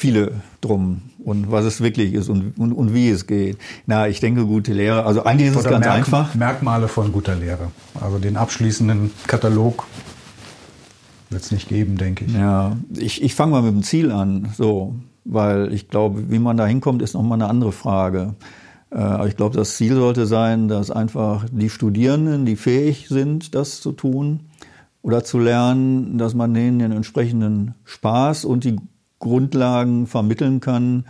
[0.00, 3.58] viele drum und was es wirklich ist und, und, und wie es geht.
[3.86, 6.34] Na, ich denke, gute Lehre, also eigentlich ist Oder es ganz Merk einfach.
[6.34, 7.70] Merkmale von guter Lehre.
[8.00, 9.86] Also den abschließenden Katalog
[11.28, 12.32] wird es nicht geben, denke ich.
[12.32, 14.94] Ja, ich, ich fange mal mit dem Ziel an, so,
[15.24, 18.34] weil ich glaube, wie man da hinkommt, ist nochmal eine andere Frage.
[18.90, 23.54] Äh, aber ich glaube, das Ziel sollte sein, dass einfach die Studierenden, die fähig sind,
[23.54, 24.40] das zu tun
[25.02, 28.76] oder zu lernen, dass man denen den entsprechenden Spaß und die
[29.18, 31.04] Grundlagen vermitteln kann,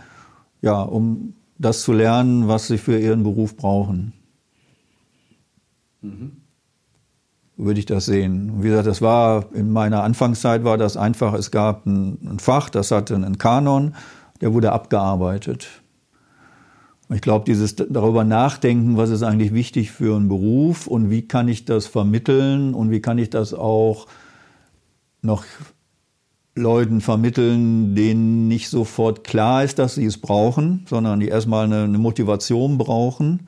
[0.61, 4.13] ja, um das zu lernen, was sie für ihren Beruf brauchen.
[6.01, 6.37] Mhm.
[7.57, 8.63] Würde ich das sehen.
[8.63, 12.69] Wie gesagt, das war in meiner Anfangszeit war das einfach, es gab ein, ein Fach,
[12.69, 13.93] das hatte einen Kanon,
[14.41, 15.80] der wurde abgearbeitet.
[17.13, 21.49] Ich glaube, dieses darüber nachdenken, was ist eigentlich wichtig für einen Beruf und wie kann
[21.49, 24.07] ich das vermitteln und wie kann ich das auch
[25.21, 25.43] noch
[26.55, 31.83] Leuten vermitteln, denen nicht sofort klar ist, dass sie es brauchen, sondern die erstmal eine,
[31.83, 33.47] eine Motivation brauchen.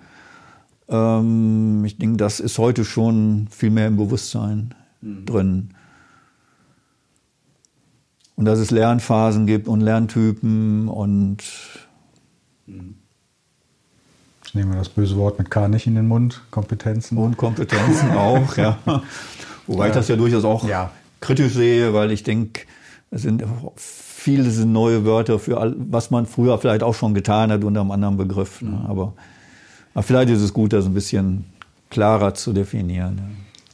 [0.89, 5.26] Ähm, ich denke, das ist heute schon viel mehr im Bewusstsein mhm.
[5.26, 5.70] drin.
[8.36, 11.43] Und dass es Lernphasen gibt und Lerntypen und
[14.54, 17.18] Ich nehme das böse Wort mit K nicht in den Mund, Kompetenzen.
[17.18, 18.78] Und Kompetenzen auch, ja.
[19.66, 20.91] Wobei ich das ja durchaus auch Ja.
[21.22, 22.62] kritisch sehe, weil ich denke,
[23.10, 23.43] es sind
[23.76, 27.82] viele sind neue Wörter für all, was man früher vielleicht auch schon getan hat unter
[27.82, 28.62] einem anderen Begriff.
[28.62, 28.80] Ne?
[28.88, 29.14] Aber,
[29.95, 31.45] aber vielleicht ist es gut, das ein bisschen
[31.89, 33.22] klarer zu definieren.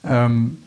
[0.06, 0.28] Ja.
[0.28, 0.60] Ähm,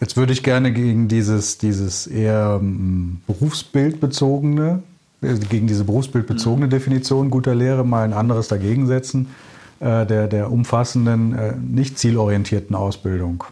[0.00, 4.82] jetzt würde ich gerne gegen dieses, dieses eher ähm, berufsbildbezogene,
[5.20, 9.28] gegen diese berufsbildbezogene Definition guter Lehre mal ein anderes dagegen setzen,
[9.80, 13.44] äh, der, der umfassenden, äh, nicht zielorientierten Ausbildung.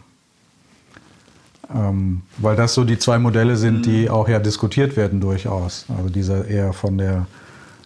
[1.73, 5.85] Ähm, weil das so die zwei Modelle sind, die auch ja diskutiert werden durchaus.
[5.95, 7.27] Also dieser eher von der,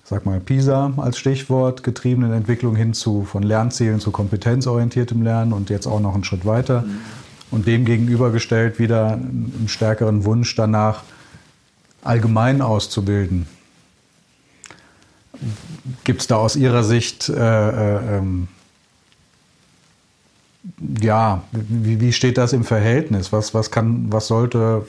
[0.06, 5.70] sag mal, PISA als Stichwort getriebenen Entwicklung hin zu von Lernzielen zu kompetenzorientiertem Lernen und
[5.70, 6.86] jetzt auch noch einen Schritt weiter.
[7.52, 11.04] Und dem gegenübergestellt wieder einen stärkeren Wunsch danach,
[12.04, 13.48] allgemein auszubilden.
[16.04, 18.48] Gibt es da aus Ihrer Sicht äh, äh, ähm,
[21.02, 23.34] ja, wie, wie steht das im Verhältnis?
[23.34, 24.86] Was, was, kann, was sollte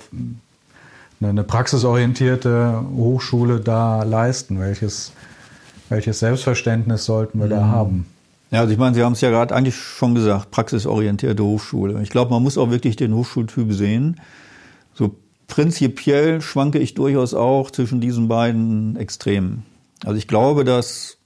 [1.20, 4.61] eine, praxisorientierte Hochschule da leisten?
[4.61, 5.12] Welches,
[5.88, 8.07] welches Selbstverständnis sollten wir da haben?
[8.50, 12.00] Ja, also ich meine, Sie haben es ja gerade eigentlich schon gesagt, praxisorientierte Hochschule.
[12.02, 14.20] Ich glaube, man muss auch wirklich den Hochschultyp sehen.
[14.94, 15.16] So
[15.48, 19.64] prinzipiell schwanke ich durchaus auch zwischen diesen beiden Extremen.
[20.05, 21.18] Also ich glaube, dass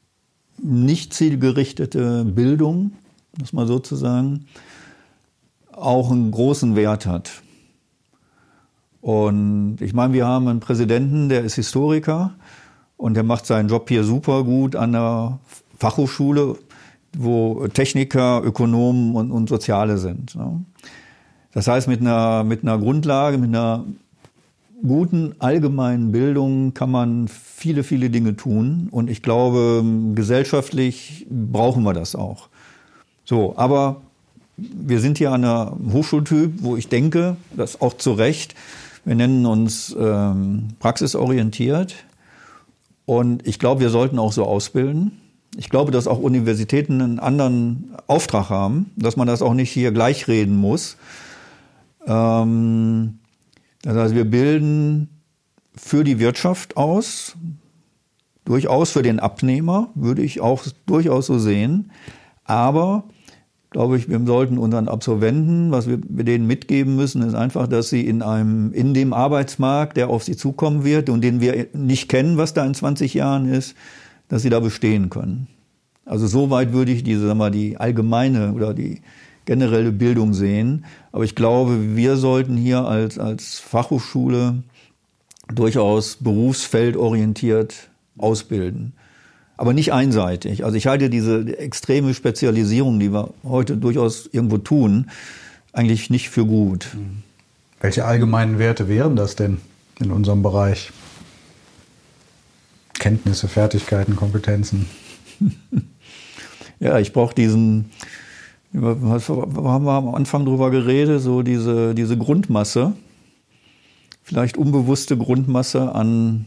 [0.58, 2.92] nicht zielgerichtete Bildung,
[3.38, 4.46] muss man so zu sagen,
[5.72, 7.42] auch einen großen Wert hat.
[9.00, 12.34] Und ich meine, wir haben einen Präsidenten, der ist Historiker
[12.96, 15.38] und der macht seinen Job hier super gut an der
[15.78, 16.56] Fachhochschule,
[17.16, 20.34] wo Techniker, Ökonomen und, und Soziale sind.
[20.34, 20.64] Ne?
[21.52, 23.84] Das heißt, mit einer, mit einer Grundlage, mit einer
[24.86, 28.88] guten allgemeinen Bildung kann man viele, viele Dinge tun.
[28.90, 32.48] Und ich glaube, gesellschaftlich brauchen wir das auch.
[33.24, 34.00] So, aber
[34.56, 38.54] wir sind hier an einer Hochschultyp, wo ich denke, das auch zu Recht,
[39.04, 41.94] wir nennen uns ähm, praxisorientiert.
[43.06, 45.12] Und ich glaube, wir sollten auch so ausbilden.
[45.56, 49.92] Ich glaube, dass auch Universitäten einen anderen Auftrag haben, dass man das auch nicht hier
[49.92, 50.96] gleichreden muss.
[52.06, 53.17] Ähm,
[53.82, 55.08] das heißt, wir bilden
[55.74, 57.36] für die Wirtschaft aus,
[58.44, 61.90] durchaus für den Abnehmer, würde ich auch durchaus so sehen.
[62.44, 63.04] Aber
[63.70, 68.06] glaube ich, wir sollten unseren Absolventen, was wir denen mitgeben müssen, ist einfach, dass sie
[68.06, 72.38] in einem, in dem Arbeitsmarkt, der auf sie zukommen wird und den wir nicht kennen,
[72.38, 73.74] was da in 20 Jahren ist,
[74.28, 75.48] dass sie da bestehen können.
[76.06, 79.02] Also soweit würde ich diese, sagen wir, die allgemeine oder die
[79.48, 80.84] generelle Bildung sehen.
[81.10, 84.62] Aber ich glaube, wir sollten hier als, als Fachhochschule
[85.52, 87.88] durchaus berufsfeldorientiert
[88.18, 88.92] ausbilden.
[89.56, 90.66] Aber nicht einseitig.
[90.66, 95.10] Also ich halte diese extreme Spezialisierung, die wir heute durchaus irgendwo tun,
[95.72, 96.88] eigentlich nicht für gut.
[97.80, 99.62] Welche allgemeinen Werte wären das denn
[99.98, 100.92] in unserem Bereich?
[102.98, 104.86] Kenntnisse, Fertigkeiten, Kompetenzen.
[106.80, 107.90] ja, ich brauche diesen,
[108.72, 112.92] was haben wir am Anfang drüber geredet, so diese, diese Grundmasse,
[114.22, 116.46] vielleicht unbewusste Grundmasse an,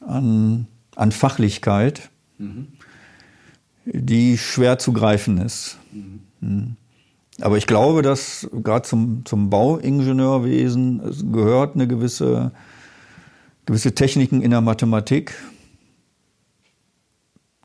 [0.00, 2.68] an, an Fachlichkeit, mhm.
[3.84, 5.78] die schwer zu greifen ist.
[6.40, 6.76] Mhm.
[7.40, 12.52] Aber ich glaube, dass gerade zum, zum Bauingenieurwesen es gehört eine gewisse,
[13.66, 15.34] gewisse Techniken in der Mathematik.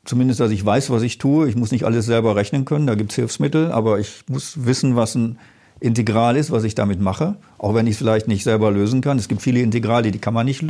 [0.03, 1.47] Zumindest, dass ich weiß, was ich tue.
[1.47, 4.95] Ich muss nicht alles selber rechnen können, da gibt es Hilfsmittel, aber ich muss wissen,
[4.95, 5.37] was ein
[5.79, 9.17] Integral ist, was ich damit mache, auch wenn ich es vielleicht nicht selber lösen kann.
[9.17, 10.63] Es gibt viele Integrale, die kann man nicht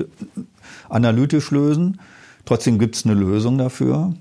[0.89, 1.99] analytisch lösen.
[2.45, 4.13] Trotzdem gibt es eine Lösung dafür.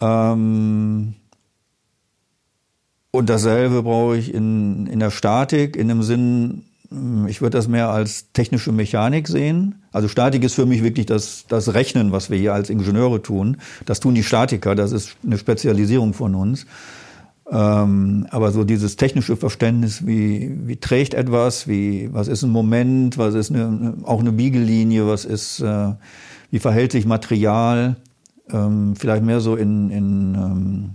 [0.00, 1.14] Ähm
[3.10, 6.62] und dasselbe brauche ich in, in der Statik, in dem Sinn,
[7.28, 9.76] ich würde das mehr als technische Mechanik sehen.
[9.92, 13.58] Also Statik ist für mich wirklich das, das Rechnen, was wir hier als Ingenieure tun.
[13.86, 16.66] Das tun die Statiker, das ist eine Spezialisierung von uns.
[17.52, 23.18] Ähm, aber so dieses technische Verständnis, wie, wie trägt etwas, wie, was ist ein Moment,
[23.18, 25.92] was ist eine, auch eine Biegellinie, was ist, äh,
[26.50, 27.96] wie verhält sich Material,
[28.52, 30.94] ähm, vielleicht mehr so in, in ähm,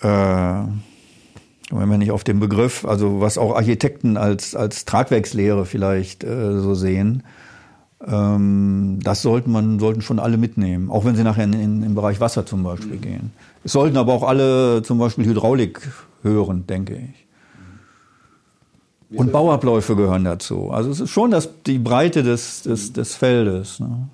[0.00, 0.95] äh,
[1.70, 6.60] wenn wir nicht auf den Begriff, also was auch Architekten als, als Tragwerkslehre vielleicht äh,
[6.60, 7.24] so sehen,
[8.06, 11.94] ähm, das sollten man, sollten schon alle mitnehmen, auch wenn sie nachher in, in, im
[11.94, 13.00] Bereich Wasser zum Beispiel mhm.
[13.00, 13.32] gehen.
[13.64, 15.80] Es sollten aber auch alle zum Beispiel Hydraulik
[16.22, 17.26] hören, denke ich.
[19.18, 20.70] Und Bauabläufe gehören dazu.
[20.70, 23.78] Also es ist schon das, die Breite des, des, des Feldes.
[23.78, 24.08] Ne?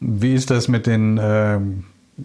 [0.00, 1.60] Wie ist das mit den äh,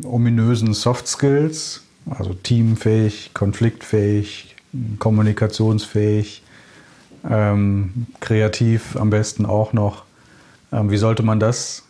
[0.03, 1.83] ominösen Soft Skills?
[2.17, 4.55] Also teamfähig, konfliktfähig,
[4.99, 6.43] kommunikationsfähig,
[7.29, 10.03] ähm, kreativ am besten auch noch.
[10.71, 11.83] Ähm, wie sollte man das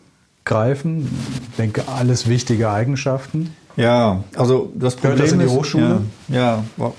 [0.45, 1.07] greifen?
[1.51, 3.55] Ich denke, alles wichtige Eigenschaften.
[3.76, 6.01] Ja, also das Problem Gehört das in die ist, Hochschule?
[6.28, 6.93] Ja, ja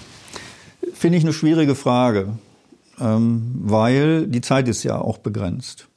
[1.00, 2.34] finde ich eine schwierige Frage,
[3.00, 5.88] ähm, weil die Zeit ist ja auch begrenzt.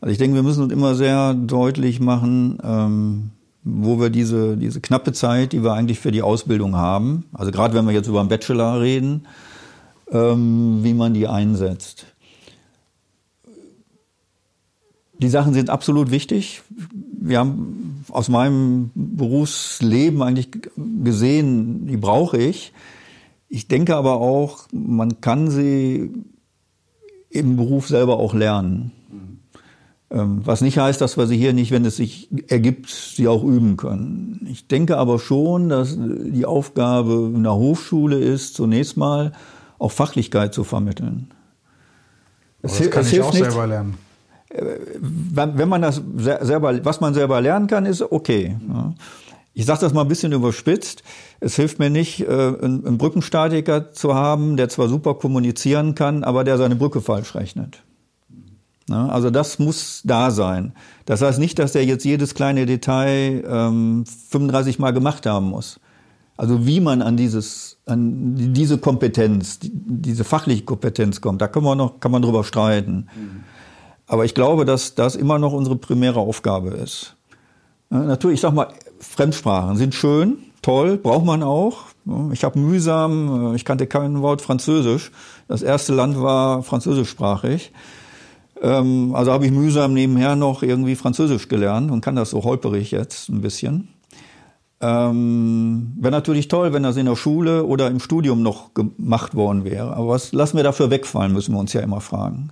[0.00, 3.30] Also ich denke, wir müssen uns immer sehr deutlich machen, ähm,
[3.68, 7.74] wo wir diese, diese knappe Zeit, die wir eigentlich für die Ausbildung haben, also gerade
[7.74, 9.26] wenn wir jetzt über einen Bachelor reden,
[10.12, 12.06] ähm, wie man die einsetzt.
[15.18, 16.62] Die Sachen sind absolut wichtig.
[17.20, 20.50] Wir haben aus meinem Berufsleben eigentlich
[21.02, 22.72] gesehen, die brauche ich.
[23.48, 26.12] Ich denke aber auch, man kann sie
[27.30, 28.92] im Beruf selber auch lernen.
[30.08, 33.42] Ähm, was nicht heißt, dass wir sie hier nicht, wenn es sich ergibt, sie auch
[33.42, 34.46] üben können.
[34.50, 39.32] Ich denke aber schon, dass die Aufgabe einer Hochschule ist, zunächst mal
[39.78, 41.30] auch Fachlichkeit zu vermitteln.
[42.62, 43.98] Das, das kann ich auch nicht, selber lernen.
[44.48, 44.62] Äh,
[45.00, 48.56] wenn man das selber, was man selber lernen kann, ist okay.
[49.54, 51.02] Ich sage das mal ein bisschen überspitzt.
[51.40, 56.44] Es hilft mir nicht, äh, einen Brückenstatiker zu haben, der zwar super kommunizieren kann, aber
[56.44, 57.82] der seine Brücke falsch rechnet.
[58.90, 60.72] Also das muss da sein.
[61.06, 65.80] Das heißt nicht, dass der jetzt jedes kleine Detail ähm, 35 Mal gemacht haben muss.
[66.36, 71.78] Also wie man an dieses, an diese Kompetenz, diese fachliche Kompetenz kommt, da kann man
[71.78, 73.08] noch, kann man drüber streiten.
[73.16, 73.44] Mhm.
[74.06, 77.16] Aber ich glaube, dass das immer noch unsere primäre Aufgabe ist.
[77.90, 78.68] Ja, natürlich, ich sag mal,
[79.00, 81.84] Fremdsprachen sind schön, toll, braucht man auch.
[82.32, 85.10] Ich habe mühsam, äh, ich kannte kein Wort Französisch.
[85.48, 87.72] Das erste Land war französischsprachig.
[88.60, 92.90] Ähm, also habe ich mühsam nebenher noch irgendwie Französisch gelernt und kann das so holperig
[92.90, 93.88] jetzt ein bisschen.
[94.80, 99.64] Ähm, wäre natürlich toll, wenn das in der Schule oder im Studium noch gemacht worden
[99.64, 99.96] wäre.
[99.96, 102.50] Aber was lassen wir dafür wegfallen, müssen wir uns ja immer fragen.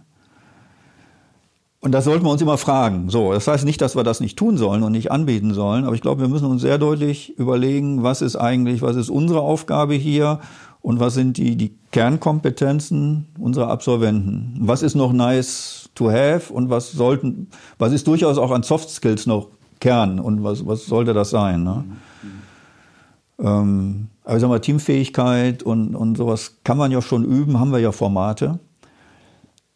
[1.80, 3.10] Und das sollten wir uns immer fragen.
[3.10, 5.94] So, das heißt nicht, dass wir das nicht tun sollen und nicht anbieten sollen, aber
[5.94, 9.92] ich glaube, wir müssen uns sehr deutlich überlegen, was ist eigentlich, was ist unsere Aufgabe
[9.92, 10.40] hier
[10.80, 14.56] und was sind die, die Kernkompetenzen unserer Absolventen.
[14.60, 18.90] Was ist noch nice to have und was sollten, was ist durchaus auch an Soft
[18.90, 19.48] Skills noch
[19.80, 21.62] Kern und was, was sollte das sein?
[21.62, 21.84] Ne?
[22.22, 23.46] Mhm.
[23.46, 27.72] Ähm, aber ich sag mal, Teamfähigkeit und, und sowas kann man ja schon üben, haben
[27.72, 28.58] wir ja Formate.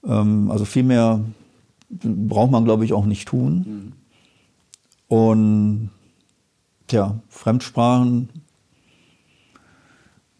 [0.05, 1.21] Ähm, also viel mehr
[1.91, 3.93] braucht man, glaube ich, auch nicht tun.
[5.09, 5.17] Mhm.
[5.17, 5.91] Und
[6.87, 8.29] tja, Fremdsprachen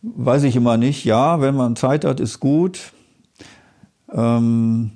[0.03, 1.05] weiß ich immer nicht.
[1.05, 2.93] Ja, wenn man Zeit hat, ist gut.
[4.13, 4.93] Ähm,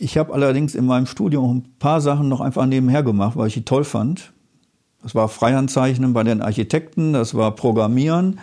[0.00, 3.54] ich habe allerdings in meinem Studium ein paar Sachen noch einfach nebenher gemacht, weil ich
[3.54, 4.32] die toll fand.
[5.02, 8.38] Das war Freihandzeichnen bei den Architekten, das war Programmieren,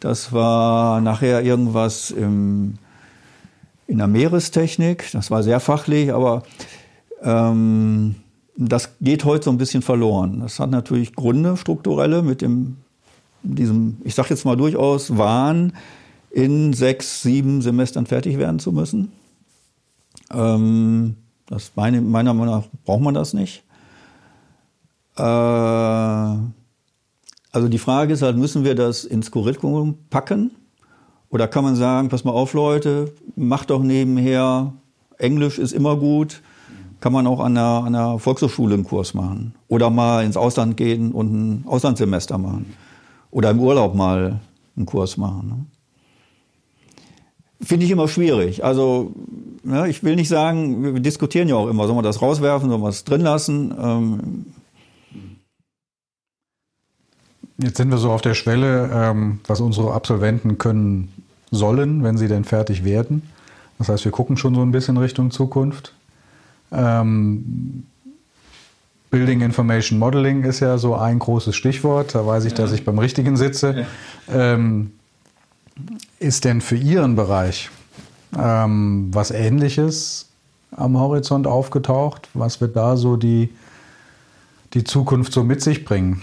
[0.00, 2.74] das war nachher irgendwas im
[3.86, 5.10] in der Meerestechnik.
[5.12, 6.42] Das war sehr fachlich, aber
[7.22, 8.16] ähm,
[8.56, 10.40] das geht heute so ein bisschen verloren.
[10.40, 12.78] Das hat natürlich Gründe, strukturelle, mit dem,
[13.42, 15.72] diesem, ich sage jetzt mal durchaus, Wahn,
[16.30, 19.12] in sechs, sieben Semestern fertig werden zu müssen.
[20.32, 21.16] Ähm,
[21.46, 23.62] das meine, meiner Meinung nach braucht man das nicht.
[25.16, 26.48] Äh, also
[27.68, 30.50] die Frage ist halt, müssen wir das ins Curriculum packen?
[31.30, 34.74] Oder kann man sagen, pass mal auf Leute, macht doch nebenher,
[35.18, 36.42] Englisch ist immer gut,
[37.00, 39.54] kann man auch an einer, an einer Volkshochschule einen Kurs machen.
[39.68, 42.74] Oder mal ins Ausland gehen und ein Auslandssemester machen.
[43.30, 44.40] Oder im Urlaub mal
[44.76, 45.70] einen Kurs machen.
[47.62, 48.64] Finde ich immer schwierig.
[48.64, 49.12] Also,
[49.62, 52.78] ne, ich will nicht sagen, wir diskutieren ja auch immer, soll man das rauswerfen, soll
[52.78, 53.74] man es drin lassen?
[53.78, 54.46] Ähm,
[57.58, 61.12] Jetzt sind wir so auf der Schwelle, ähm, was unsere Absolventen können
[61.50, 63.22] sollen, wenn sie denn fertig werden.
[63.78, 65.94] Das heißt, wir gucken schon so ein bisschen Richtung Zukunft.
[66.70, 67.84] Ähm,
[69.10, 72.14] Building Information Modeling ist ja so ein großes Stichwort.
[72.14, 72.58] Da weiß ich, ja.
[72.58, 73.86] dass ich beim Richtigen sitze.
[74.28, 74.54] Ja.
[74.54, 74.92] Ähm,
[76.18, 77.70] ist denn für Ihren Bereich
[78.38, 80.28] ähm, was Ähnliches
[80.70, 82.28] am Horizont aufgetaucht?
[82.34, 83.50] Was wird da so die,
[84.74, 86.22] die Zukunft so mit sich bringen?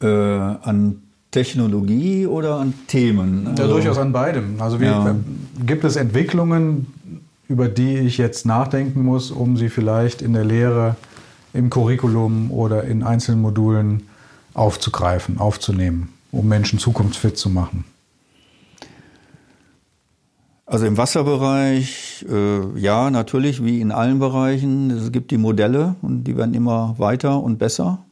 [0.00, 3.46] äh, an Technologie oder an Themen?
[3.48, 4.60] Also, ja, durchaus an beidem.
[4.60, 5.14] Also wie, ja.
[5.64, 6.86] gibt es Entwicklungen,
[7.48, 10.96] über die ich jetzt nachdenken muss, um sie vielleicht in der Lehre,
[11.52, 14.04] im Curriculum oder in einzelnen Modulen
[14.54, 17.84] aufzugreifen, aufzunehmen, um Menschen zukunftsfit zu machen?
[20.70, 24.90] Also im Wasserbereich, äh, ja, natürlich, wie in allen Bereichen.
[24.90, 28.04] Es gibt die Modelle und die werden immer weiter und besser.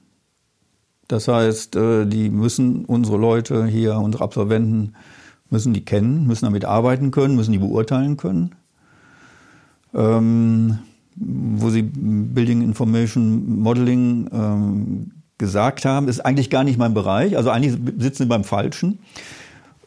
[1.07, 4.95] Das heißt, äh, die müssen unsere Leute hier, unsere Absolventen,
[5.51, 8.57] müssen die kennen, müssen damit arbeiten können, müssen die beurteilen können.
[9.95, 10.79] Ähm,
[11.14, 17.36] wo Sie Building Information Modeling ähm, gesagt haben, ist eigentlich gar nicht mein Bereich.
[17.36, 18.99] Also eigentlich sitzen Sie beim Falschen.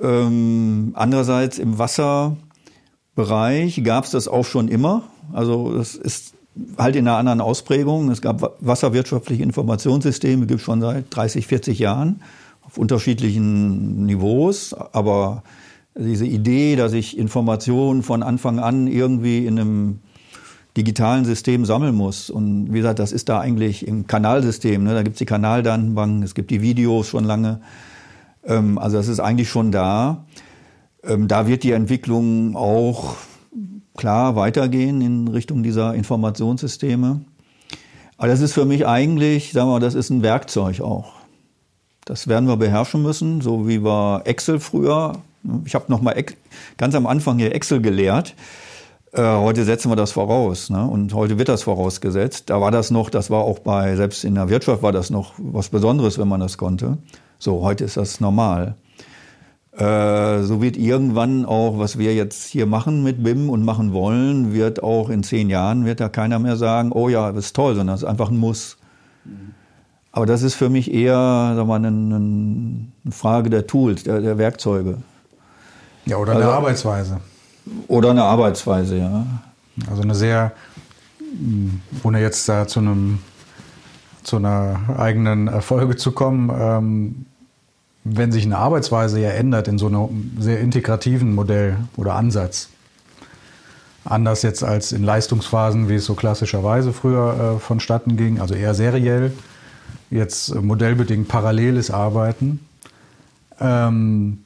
[0.01, 5.03] Ähm, andererseits im Wasserbereich gab es das auch schon immer.
[5.33, 6.33] Also das ist
[6.77, 8.09] halt in einer anderen Ausprägung.
[8.09, 12.21] Es gab wasserwirtschaftliche Informationssysteme, gibt es schon seit 30, 40 Jahren
[12.61, 14.73] auf unterschiedlichen Niveaus.
[14.73, 15.43] Aber
[15.95, 19.99] diese Idee, dass ich Informationen von Anfang an irgendwie in einem
[20.77, 22.29] digitalen System sammeln muss.
[22.29, 24.83] Und wie gesagt, das ist da eigentlich im Kanalsystem.
[24.83, 24.93] Ne?
[24.93, 27.61] Da gibt es die Kanaldatenbanken, es gibt die Videos schon lange.
[28.45, 30.25] Ähm, also das ist eigentlich schon da.
[31.03, 33.15] Ähm, da wird die Entwicklung auch
[33.97, 37.21] klar weitergehen in Richtung dieser Informationssysteme.
[38.17, 41.13] Aber das ist für mich eigentlich, sagen wir mal, das ist ein Werkzeug auch.
[42.05, 45.13] Das werden wir beherrschen müssen, so wie wir Excel früher.
[45.65, 46.23] Ich habe noch mal
[46.77, 48.35] ganz am Anfang hier Excel gelehrt.
[49.13, 50.85] Äh, heute setzen wir das voraus, ne?
[50.85, 52.49] Und heute wird das vorausgesetzt.
[52.49, 55.33] Da war das noch, das war auch bei, selbst in der Wirtschaft war das noch
[55.37, 56.97] was Besonderes, wenn man das konnte.
[57.37, 58.75] So, heute ist das normal.
[59.73, 64.53] Äh, so wird irgendwann auch, was wir jetzt hier machen mit BIM und machen wollen,
[64.53, 67.75] wird auch in zehn Jahren, wird da keiner mehr sagen, oh ja, das ist toll,
[67.75, 68.77] sondern es ist einfach ein Muss.
[70.13, 71.15] Aber das ist für mich eher
[71.55, 74.97] sagen wir, eine, eine Frage der Tools, der, der Werkzeuge.
[76.05, 77.21] Ja, oder also, der Arbeitsweise.
[77.87, 79.25] Oder eine Arbeitsweise, ja.
[79.89, 80.51] Also eine sehr,
[82.03, 83.19] ohne jetzt da zu einem
[84.23, 87.25] zu einer eigenen Folge zu kommen, ähm,
[88.03, 92.69] wenn sich eine Arbeitsweise ja ändert in so einem sehr integrativen Modell oder Ansatz,
[94.03, 98.73] anders jetzt als in Leistungsphasen, wie es so klassischerweise früher äh, vonstatten ging, also eher
[98.73, 99.33] seriell,
[100.09, 102.59] jetzt modellbedingt paralleles Arbeiten,
[103.59, 104.43] ähm,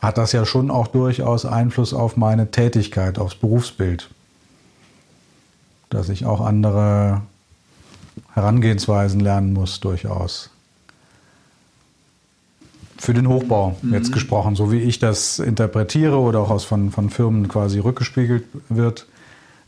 [0.00, 4.10] hat das ja schon auch durchaus Einfluss auf meine Tätigkeit, aufs Berufsbild.
[5.88, 7.22] Dass ich auch andere
[8.32, 10.50] Herangehensweisen lernen muss, durchaus.
[12.98, 13.94] Für den Hochbau mhm.
[13.94, 18.44] jetzt gesprochen, so wie ich das interpretiere oder auch aus von, von Firmen quasi rückgespiegelt
[18.68, 19.06] wird.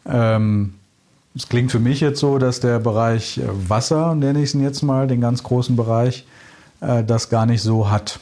[0.07, 0.75] Ähm,
[1.35, 5.07] es klingt für mich jetzt so, dass der Bereich Wasser, nenne ich es jetzt mal,
[5.07, 6.27] den ganz großen Bereich,
[6.81, 8.19] äh, das gar nicht so hat.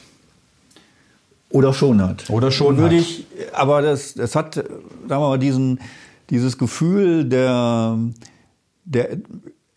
[1.49, 2.29] Oder schon hat.
[2.29, 3.01] Oder schon Würde hat.
[3.01, 4.69] ich, aber das, das hat, sagen
[5.07, 5.79] wir mal, diesen,
[6.29, 7.97] dieses Gefühl der,
[8.83, 9.17] der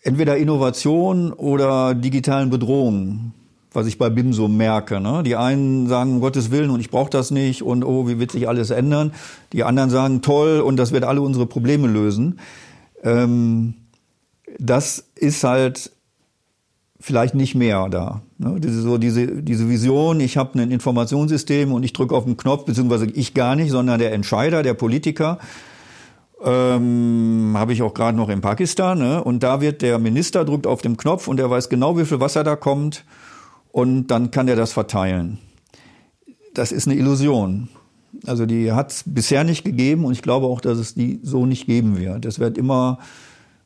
[0.02, 3.32] entweder Innovation oder digitalen Bedrohung,
[3.72, 5.00] was ich bei BIM so merke.
[5.00, 5.22] Ne?
[5.22, 8.32] Die einen sagen, um Gottes Willen, und ich brauche das nicht und oh, wie wird
[8.32, 9.12] sich alles ändern.
[9.52, 12.40] Die anderen sagen, toll, und das wird alle unsere Probleme lösen.
[13.04, 13.74] Ähm,
[14.58, 15.92] das ist halt
[17.00, 18.22] vielleicht nicht mehr da.
[18.38, 18.60] Ne?
[18.60, 22.66] Diese, so diese, diese Vision, ich habe ein Informationssystem und ich drücke auf den Knopf,
[22.66, 25.38] beziehungsweise ich gar nicht, sondern der Entscheider, der Politiker,
[26.44, 28.98] ähm, habe ich auch gerade noch in Pakistan.
[28.98, 29.24] Ne?
[29.24, 32.20] Und da wird der Minister drückt auf den Knopf und er weiß genau, wie viel
[32.20, 33.04] Wasser da kommt
[33.72, 35.38] und dann kann er das verteilen.
[36.54, 37.68] Das ist eine Illusion.
[38.26, 41.46] Also die hat es bisher nicht gegeben und ich glaube auch, dass es die so
[41.46, 42.26] nicht geben wird.
[42.26, 42.98] Es wird immer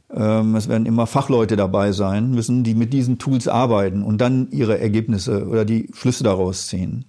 [0.09, 4.79] es werden immer Fachleute dabei sein müssen, die mit diesen Tools arbeiten und dann ihre
[4.79, 7.05] Ergebnisse oder die Schlüsse daraus ziehen.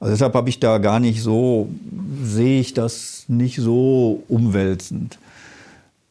[0.00, 1.68] Also deshalb habe ich da gar nicht so,
[2.22, 5.18] sehe ich das nicht so umwälzend.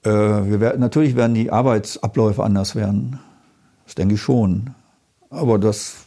[0.03, 3.19] Äh, werden, natürlich werden die Arbeitsabläufe anders werden.
[3.85, 4.71] Das denke ich schon.
[5.29, 5.97] Aber das,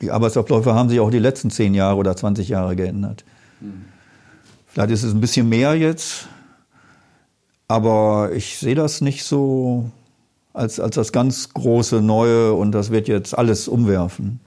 [0.00, 3.24] die Arbeitsabläufe haben sich auch die letzten zehn Jahre oder 20 Jahre geändert.
[3.60, 3.84] Hm.
[4.68, 6.28] Vielleicht ist es ein bisschen mehr jetzt,
[7.72, 9.90] aber ich sehe das nicht so
[10.52, 14.40] als, als das ganz große Neue und das wird jetzt alles umwerfen.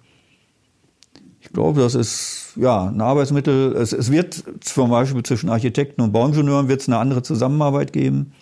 [1.42, 3.76] Ich glaube, das ist ja ein Arbeitsmittel.
[3.76, 8.34] Es, es wird zum Beispiel zwischen Architekten und Bauingenieuren wird es eine andere Zusammenarbeit geben.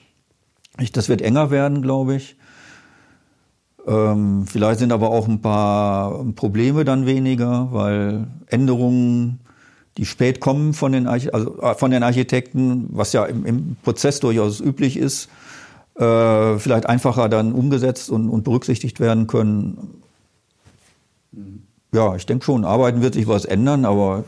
[0.81, 2.35] Ich, das wird enger werden, glaube ich.
[3.87, 9.39] Ähm, vielleicht sind aber auch ein paar Probleme dann weniger, weil Änderungen
[9.97, 13.75] die spät kommen von den, Arch also äh, von den Architekten, was ja im, im
[13.83, 15.29] Prozess durchaus üblich ist,
[15.95, 20.01] äh, vielleicht einfacher dann umgesetzt und, und berücksichtigt werden können.
[21.31, 21.63] Mhm.
[21.93, 24.23] Ja, ich denke schon, arbeiten wird sich was ändern, aber.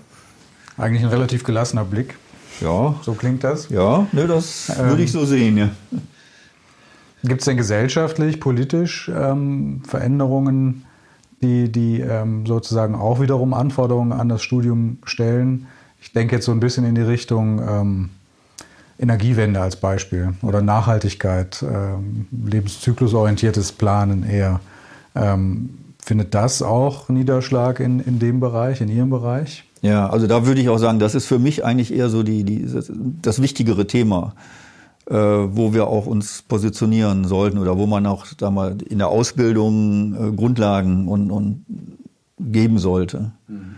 [0.78, 2.16] Eigentlich ein relativ gelassener Blick.
[2.62, 2.96] Ja.
[3.02, 3.70] So klingt das?
[3.70, 5.70] Ja, ne, das ähm, würde ich so sehen, ja.
[7.24, 10.85] Gibt es denn gesellschaftlich, politisch ähm, Veränderungen,
[11.42, 15.68] die, die ähm, sozusagen auch wiederum Anforderungen an das Studium stellen.
[16.02, 18.10] Ich denke jetzt so ein bisschen in die Richtung ähm,
[18.98, 24.62] Energiewende als Beispiel oder Nachhaltigkeit, ähm, lebenszyklusorientiertes Planen eher.
[25.16, 25.70] Ähm,
[26.02, 29.66] findet das auch Niederschlag in, in dem Bereich, in Ihrem Bereich?
[29.82, 32.44] Ja, also da würde ich auch sagen, das ist für mich eigentlich eher so die,
[32.44, 34.34] die, das, das wichtigere Thema,
[35.14, 40.16] wo wir auch uns positionieren sollten oder wo man auch da mal in der Ausbildung
[40.16, 41.66] äh, Grundlagen und, und
[42.40, 43.32] geben sollte.
[43.48, 43.76] Mhm.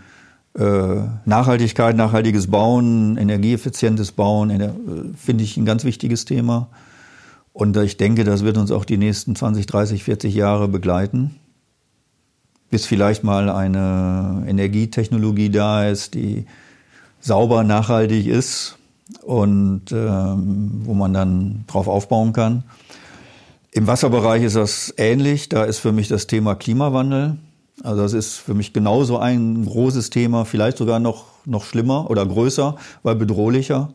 [0.58, 4.70] Äh, Nachhaltigkeit, nachhaltiges Bauen, energieeffizientes Bauen, äh,
[5.16, 6.68] finde ich ein ganz wichtiges Thema.
[7.52, 11.36] Und ich denke, das wird uns auch die nächsten 20, 30, 40 Jahre begleiten
[12.70, 16.46] bis vielleicht mal eine Energietechnologie da ist, die
[17.20, 18.77] sauber, nachhaltig ist
[19.22, 22.64] und ähm, wo man dann drauf aufbauen kann.
[23.72, 25.48] Im Wasserbereich ist das ähnlich.
[25.48, 27.36] Da ist für mich das Thema Klimawandel.
[27.82, 32.26] Also das ist für mich genauso ein großes Thema, vielleicht sogar noch, noch schlimmer oder
[32.26, 33.90] größer, weil bedrohlicher.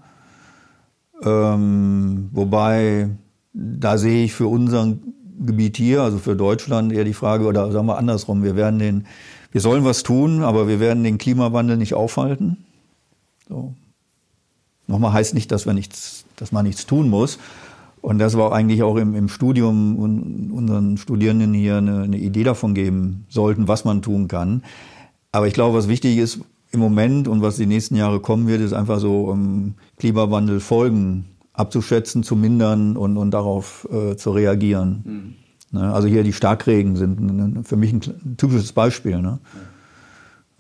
[1.22, 3.10] Ähm, wobei,
[3.54, 5.02] da sehe ich für unseren
[5.40, 9.06] Gebiet hier, also für Deutschland, eher die Frage, oder sagen wir andersrum, wir werden den,
[9.52, 12.66] wir sollen was tun, aber wir werden den Klimawandel nicht aufhalten.
[13.50, 13.74] So.
[14.94, 17.40] Nochmal heißt nicht, dass wir nichts, dass man nichts tun muss.
[18.00, 22.44] Und das war eigentlich auch im, im Studium und unseren Studierenden hier eine, eine Idee
[22.44, 24.62] davon geben sollten, was man tun kann.
[25.32, 26.42] Aber ich glaube, was wichtig ist
[26.72, 31.26] im Moment und was die nächsten Jahre kommen wird, ist einfach so um Klimawandel Folgen
[31.54, 35.02] abzuschätzen, zu mindern und, und darauf äh, zu reagieren.
[35.72, 35.80] Mhm.
[35.80, 35.92] Ne?
[35.92, 39.20] Also hier die Starkregen sind für mich ein, typisches Beispiel.
[39.24, 39.40] Ne?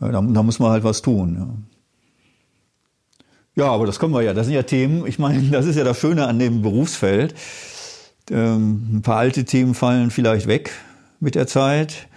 [0.02, 0.12] Ja.
[0.12, 1.36] Da, da, muss man halt was tun.
[1.38, 1.48] Ja.
[3.56, 4.34] Ja, aber das können wir ja.
[4.34, 7.36] Das sind ja Themen, ich meine, das ist ja das Schöne an dem Berufsfeld.
[8.32, 10.72] Ähm, ein paar alte Themen fallen vielleicht weg
[11.20, 12.08] mit der Zeit.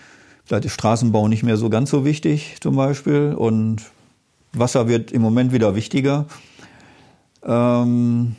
[0.45, 3.83] Vielleicht ist Straßenbau nicht mehr so ganz so wichtig zum Beispiel und
[4.53, 6.27] Wasser wird im Moment wieder wichtiger.
[7.45, 8.37] Ähm,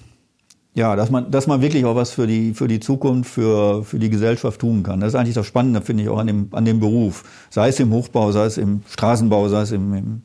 [0.74, 4.00] ja, dass man, dass man wirklich auch was für die, für die Zukunft, für, für
[4.00, 5.00] die Gesellschaft tun kann.
[5.00, 7.24] Das ist eigentlich das Spannende, finde ich, auch an dem, an dem Beruf.
[7.50, 10.22] Sei es im Hochbau, sei es im Straßenbau, sei es im, im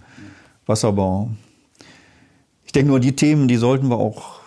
[0.66, 1.31] Wasserbau.
[2.73, 4.41] Ich denke nur, die Themen, die sollten wir auch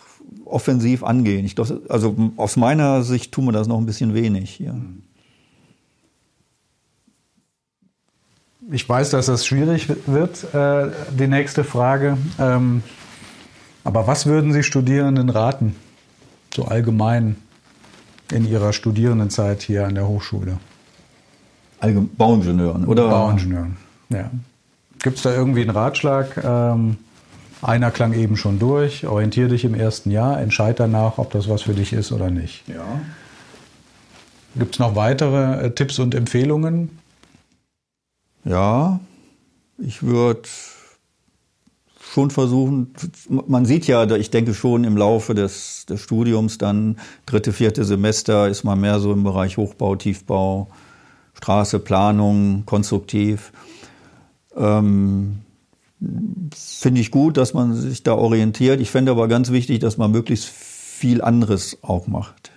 [0.45, 1.45] offensiv angehen.
[1.45, 4.75] Ich glaube, also aus meiner Sicht tun wir das noch ein bisschen wenig hier.
[8.71, 12.17] Ich weiß, dass das schwierig wird, äh, die nächste Frage.
[12.39, 12.81] Ähm,
[13.83, 15.75] aber was würden Sie Studierenden raten?
[16.55, 17.35] so allgemein
[18.31, 20.57] in Ihrer Studierendenzeit hier an der Hochschule?
[21.79, 23.09] Allgemein Bauingenieuren, oder?
[23.09, 23.77] Bauingenieuren,
[24.09, 24.31] ja.
[24.99, 26.41] Gibt es da irgendwie einen Ratschlag?
[26.43, 26.97] Ähm,
[27.65, 29.05] einer klang eben schon durch.
[29.07, 32.67] Orientier dich im ersten Jahr, entscheid danach, ob das was für dich ist oder nicht.
[32.67, 33.01] Ja.
[34.55, 36.97] Gibt es noch weitere äh, Tipps und Empfehlungen?
[38.45, 38.99] Ja,
[39.77, 40.47] ich würde
[41.99, 42.93] schon versuchen,
[43.27, 48.47] man sieht ja, ich denke schon im Laufe des, des Studiums dann, dritte, vierte Semester
[48.47, 50.69] ist man mehr so im Bereich Hochbau, Tiefbau,
[51.33, 53.51] Straße, Planung, konstruktiv.
[54.55, 55.39] Ähm,
[55.99, 58.81] Finde ich gut, dass man sich da orientiert.
[58.81, 62.51] Ich fände aber ganz wichtig, dass man möglichst viel anderes auch macht.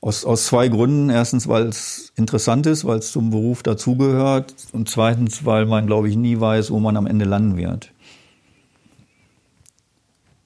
[0.00, 1.08] Aus, aus zwei Gründen.
[1.08, 4.54] Erstens, weil es interessant ist, weil es zum Beruf dazugehört.
[4.72, 7.90] Und zweitens, weil man, glaube ich, nie weiß, wo man am Ende landen wird.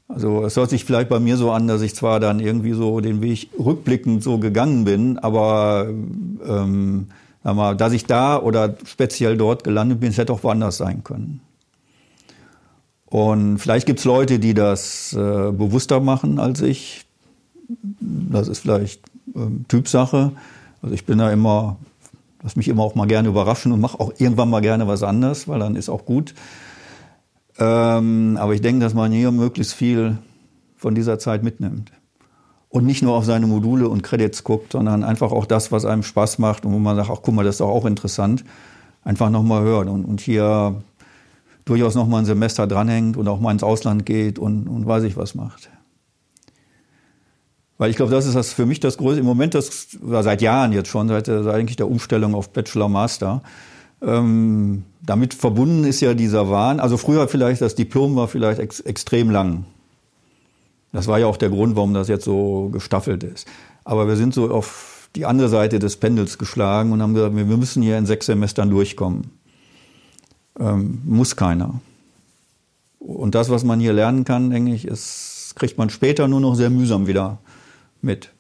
[0.09, 3.01] Also es hört sich vielleicht bei mir so an, dass ich zwar dann irgendwie so
[3.01, 7.09] den Weg rückblickend so gegangen bin, aber ähm,
[7.45, 11.43] mal, dass ich da oder speziell dort gelandet bin, es hätte auch woanders sein können.
[13.11, 15.17] Und vielleicht gibt's Leute, die das äh,
[15.53, 17.07] bewusster machen als ich.
[17.91, 19.03] Das ist vielleicht
[19.35, 20.33] ähm, Typsache.
[20.83, 21.77] Also ich bin da immer,
[22.43, 25.49] lass mich immer auch mal gerne überraschen und mache auch irgendwann mal gerne was anderes,
[25.49, 26.35] weil dann ist auch gut.
[27.59, 30.19] Ähm, aber ich denke, dass man hier möglichst viel
[30.77, 31.91] von dieser Zeit mitnimmt.
[32.69, 36.03] Und nicht nur auf seine Module und Credits guckt, sondern einfach auch das, was einem
[36.03, 38.45] Spaß macht und wo man sagt, ach guck mal, das ist doch auch interessant,
[39.03, 40.83] einfach nochmal hört und, und hier
[41.69, 45.17] durchaus nochmal ein Semester dranhängt und auch mal ins Ausland geht und, und weiß ich
[45.17, 45.71] was macht.
[47.79, 50.43] Weil ich glaube, das ist das für mich das Größte, im Moment das, oder seit
[50.43, 53.43] Jahren jetzt schon, seit, seit eigentlich der Umstellung auf Bachelor Master,
[54.03, 56.81] ähm, damit verbunden ist ja dieser Wahn.
[56.81, 59.65] Also früher vielleicht, das Diplom war vielleicht ex extrem lang.
[60.93, 63.47] Das war ja auch der Grund, warum das jetzt so gestaffelt ist.
[63.85, 67.45] Aber wir sind so auf die andere Seite des Pendels geschlagen und haben gesagt, wir
[67.45, 69.31] müssen hier in sechs Semestern durchkommen.
[70.59, 71.81] Ähm, muss keiner.
[72.99, 76.55] Und das, was man hier lernen kann, denke ich, ist, kriegt man später nur noch
[76.55, 77.39] sehr mühsam wieder
[78.03, 78.31] mit.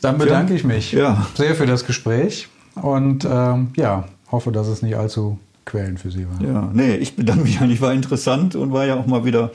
[0.00, 1.26] Dann bedanke ich mich ja.
[1.34, 2.48] sehr für das Gespräch.
[2.76, 6.46] Und ähm, ja, hoffe, dass es nicht allzu Quellen für Sie waren.
[6.46, 9.50] Ja, nee, ich bedanke mich eigentlich, war interessant und war ja auch mal wieder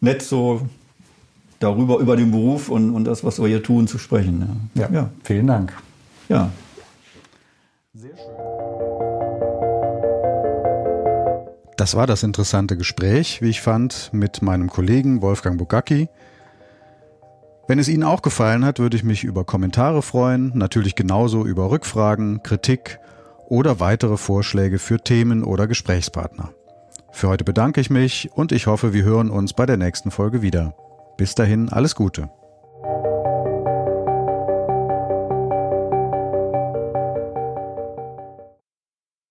[0.00, 0.62] nett so
[1.60, 4.70] darüber, über den Beruf und, und das, was wir hier tun, zu sprechen.
[4.74, 5.10] Ja, ja.
[5.22, 5.72] vielen Dank.
[6.28, 6.50] Ja.
[11.82, 16.08] Das war das interessante Gespräch, wie ich fand, mit meinem Kollegen Wolfgang Bugacki.
[17.66, 21.72] Wenn es Ihnen auch gefallen hat, würde ich mich über Kommentare freuen, natürlich genauso über
[21.72, 23.00] Rückfragen, Kritik
[23.48, 26.50] oder weitere Vorschläge für Themen oder Gesprächspartner.
[27.10, 30.40] Für heute bedanke ich mich und ich hoffe, wir hören uns bei der nächsten Folge
[30.40, 30.76] wieder.
[31.16, 32.30] Bis dahin alles Gute.